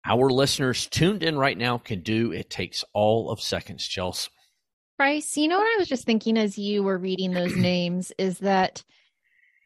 our 0.06 0.28
listeners 0.30 0.86
tuned 0.86 1.22
in 1.22 1.38
right 1.38 1.56
now, 1.56 1.78
can 1.78 2.00
do. 2.00 2.32
It 2.32 2.50
takes 2.50 2.84
all 2.92 3.30
of 3.30 3.40
seconds, 3.40 3.86
Chelsea. 3.86 4.30
Price, 4.96 5.36
you 5.36 5.48
know 5.48 5.58
what 5.58 5.74
I 5.74 5.78
was 5.78 5.88
just 5.88 6.04
thinking 6.04 6.38
as 6.38 6.56
you 6.56 6.82
were 6.82 6.98
reading 6.98 7.32
those 7.32 7.56
names 7.56 8.12
is 8.18 8.38
that 8.40 8.84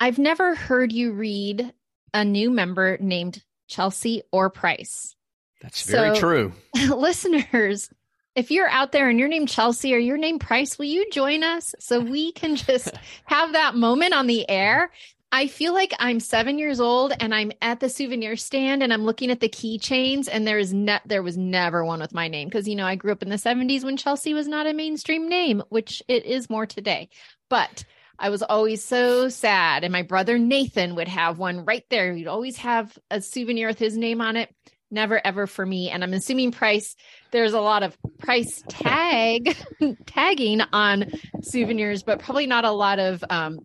I've 0.00 0.18
never 0.18 0.54
heard 0.54 0.92
you 0.92 1.12
read 1.12 1.72
a 2.14 2.24
new 2.24 2.50
member 2.50 2.98
named 2.98 3.42
Chelsea 3.66 4.22
or 4.32 4.50
Price. 4.50 5.14
That's 5.60 5.82
very 5.82 6.14
so, 6.14 6.20
true. 6.20 6.52
listeners, 6.96 7.90
if 8.34 8.50
you're 8.50 8.68
out 8.68 8.92
there 8.92 9.08
and 9.08 9.18
your 9.18 9.28
name 9.28 9.46
Chelsea 9.46 9.94
or 9.94 9.98
your 9.98 10.16
name 10.16 10.38
Price, 10.38 10.78
will 10.78 10.86
you 10.86 11.10
join 11.10 11.42
us 11.42 11.74
so 11.80 12.00
we 12.00 12.32
can 12.32 12.56
just 12.56 12.90
have 13.24 13.52
that 13.52 13.74
moment 13.74 14.14
on 14.14 14.26
the 14.26 14.48
air? 14.48 14.90
I 15.30 15.46
feel 15.46 15.74
like 15.74 15.92
I'm 15.98 16.20
seven 16.20 16.58
years 16.58 16.80
old 16.80 17.12
and 17.20 17.34
I'm 17.34 17.52
at 17.60 17.80
the 17.80 17.90
souvenir 17.90 18.36
stand 18.36 18.82
and 18.82 18.92
I'm 18.94 19.04
looking 19.04 19.30
at 19.30 19.40
the 19.40 19.48
keychains 19.48 20.26
and 20.30 20.46
there 20.46 20.58
is 20.58 20.72
ne- 20.72 21.00
there 21.04 21.22
was 21.22 21.36
never 21.36 21.84
one 21.84 22.00
with 22.00 22.14
my 22.14 22.28
name 22.28 22.48
because 22.48 22.66
you 22.66 22.76
know 22.76 22.86
I 22.86 22.94
grew 22.94 23.12
up 23.12 23.22
in 23.22 23.28
the 23.28 23.36
70s 23.36 23.84
when 23.84 23.98
Chelsea 23.98 24.32
was 24.32 24.48
not 24.48 24.66
a 24.66 24.72
mainstream 24.72 25.28
name, 25.28 25.62
which 25.68 26.02
it 26.08 26.24
is 26.24 26.48
more 26.48 26.64
today. 26.64 27.10
But 27.50 27.84
I 28.18 28.30
was 28.30 28.42
always 28.42 28.84
so 28.84 29.28
sad. 29.28 29.84
And 29.84 29.92
my 29.92 30.02
brother 30.02 30.38
Nathan 30.38 30.96
would 30.96 31.08
have 31.08 31.38
one 31.38 31.64
right 31.64 31.84
there. 31.88 32.12
He'd 32.14 32.26
always 32.26 32.56
have 32.58 32.98
a 33.10 33.20
souvenir 33.20 33.68
with 33.68 33.78
his 33.78 33.96
name 33.96 34.20
on 34.20 34.36
it 34.36 34.52
never 34.90 35.20
ever 35.26 35.46
for 35.46 35.64
me 35.64 35.90
and 35.90 36.02
i'm 36.02 36.14
assuming 36.14 36.50
price 36.50 36.96
there's 37.30 37.52
a 37.52 37.60
lot 37.60 37.82
of 37.82 37.96
price 38.18 38.62
tag 38.68 39.56
tagging 40.06 40.60
on 40.72 41.10
souvenirs 41.42 42.02
but 42.02 42.20
probably 42.20 42.46
not 42.46 42.64
a 42.64 42.70
lot 42.70 42.98
of 42.98 43.22
um, 43.28 43.58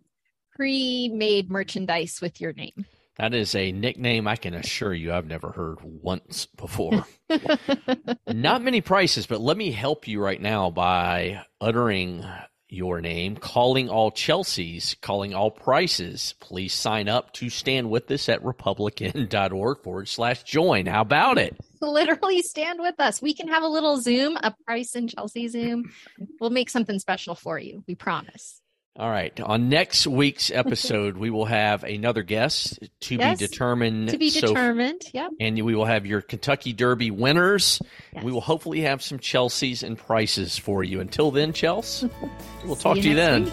pre-made 0.55 1.49
merchandise 1.49 2.19
with 2.21 2.41
your 2.41 2.53
name 2.53 2.85
that 3.17 3.33
is 3.33 3.55
a 3.55 3.71
nickname 3.71 4.27
i 4.27 4.35
can 4.35 4.53
assure 4.53 4.93
you 4.93 5.13
i've 5.13 5.27
never 5.27 5.51
heard 5.51 5.77
once 5.81 6.47
before 6.57 7.05
not 8.27 8.61
many 8.61 8.81
prices 8.81 9.25
but 9.25 9.39
let 9.39 9.55
me 9.55 9.71
help 9.71 10.07
you 10.07 10.19
right 10.19 10.41
now 10.41 10.69
by 10.69 11.41
uttering 11.61 12.25
your 12.73 13.01
name, 13.01 13.37
calling 13.37 13.89
all 13.89 14.11
Chelsea's, 14.11 14.95
calling 15.01 15.33
all 15.33 15.51
prices. 15.51 16.33
Please 16.39 16.73
sign 16.73 17.07
up 17.07 17.31
to 17.33 17.49
stand 17.49 17.89
with 17.89 18.09
us 18.09 18.27
at 18.29 18.43
republicen.org 18.43 19.83
forward 19.83 20.07
slash 20.07 20.43
join. 20.43 20.85
How 20.85 21.01
about 21.01 21.37
it? 21.37 21.55
Literally 21.81 22.41
stand 22.41 22.79
with 22.79 22.99
us. 22.99 23.21
We 23.21 23.33
can 23.33 23.47
have 23.49 23.63
a 23.63 23.67
little 23.67 23.99
Zoom, 23.99 24.37
a 24.37 24.55
price 24.65 24.95
and 24.95 25.09
Chelsea 25.09 25.47
Zoom. 25.47 25.91
We'll 26.39 26.49
make 26.49 26.69
something 26.69 26.97
special 26.97 27.35
for 27.35 27.59
you. 27.59 27.83
We 27.87 27.95
promise. 27.95 28.62
All 28.95 29.09
right. 29.09 29.37
On 29.39 29.69
next 29.69 30.05
week's 30.05 30.51
episode, 30.51 31.17
we 31.17 31.31
will 31.31 31.45
have 31.45 31.83
another 31.83 32.21
guest 32.21 32.77
to 33.01 33.15
yes, 33.15 33.39
be 33.39 33.47
determined. 33.47 34.09
To 34.09 34.19
be 34.19 34.29
determined. 34.29 35.01
So, 35.01 35.09
yep. 35.15 35.31
And 35.39 35.59
we 35.65 35.73
will 35.73 35.85
have 35.85 36.05
your 36.05 36.21
Kentucky 36.21 36.73
Derby 36.73 37.09
winners. 37.09 37.81
Yes. 38.13 38.23
We 38.23 38.31
will 38.31 38.41
hopefully 38.41 38.81
have 38.81 39.01
some 39.01 39.17
Chelsea's 39.17 39.81
and 39.81 39.97
prices 39.97 40.59
for 40.59 40.83
you. 40.83 40.99
Until 40.99 41.31
then, 41.31 41.53
Chelsea, 41.53 42.07
we'll 42.65 42.75
talk 42.75 42.97
to 42.97 43.01
you 43.01 43.15
then. 43.15 43.45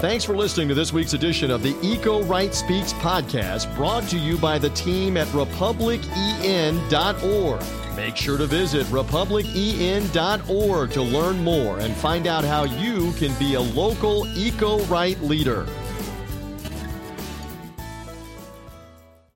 Thanks 0.00 0.24
for 0.24 0.36
listening 0.36 0.66
to 0.68 0.74
this 0.74 0.92
week's 0.92 1.12
edition 1.12 1.52
of 1.52 1.62
the 1.62 1.76
Eco 1.82 2.24
Right 2.24 2.52
Speaks 2.52 2.92
podcast, 2.94 3.72
brought 3.76 4.08
to 4.08 4.18
you 4.18 4.38
by 4.38 4.58
the 4.58 4.70
team 4.70 5.16
at 5.16 5.28
republicen.org. 5.28 7.87
Make 7.98 8.16
sure 8.16 8.38
to 8.38 8.46
visit 8.46 8.86
republicen.org 8.86 10.90
to 10.92 11.02
learn 11.02 11.42
more 11.42 11.80
and 11.80 11.96
find 11.96 12.28
out 12.28 12.44
how 12.44 12.62
you 12.62 13.10
can 13.14 13.36
be 13.40 13.54
a 13.54 13.60
local 13.60 14.24
eco 14.38 14.78
right 14.84 15.20
leader. 15.20 15.66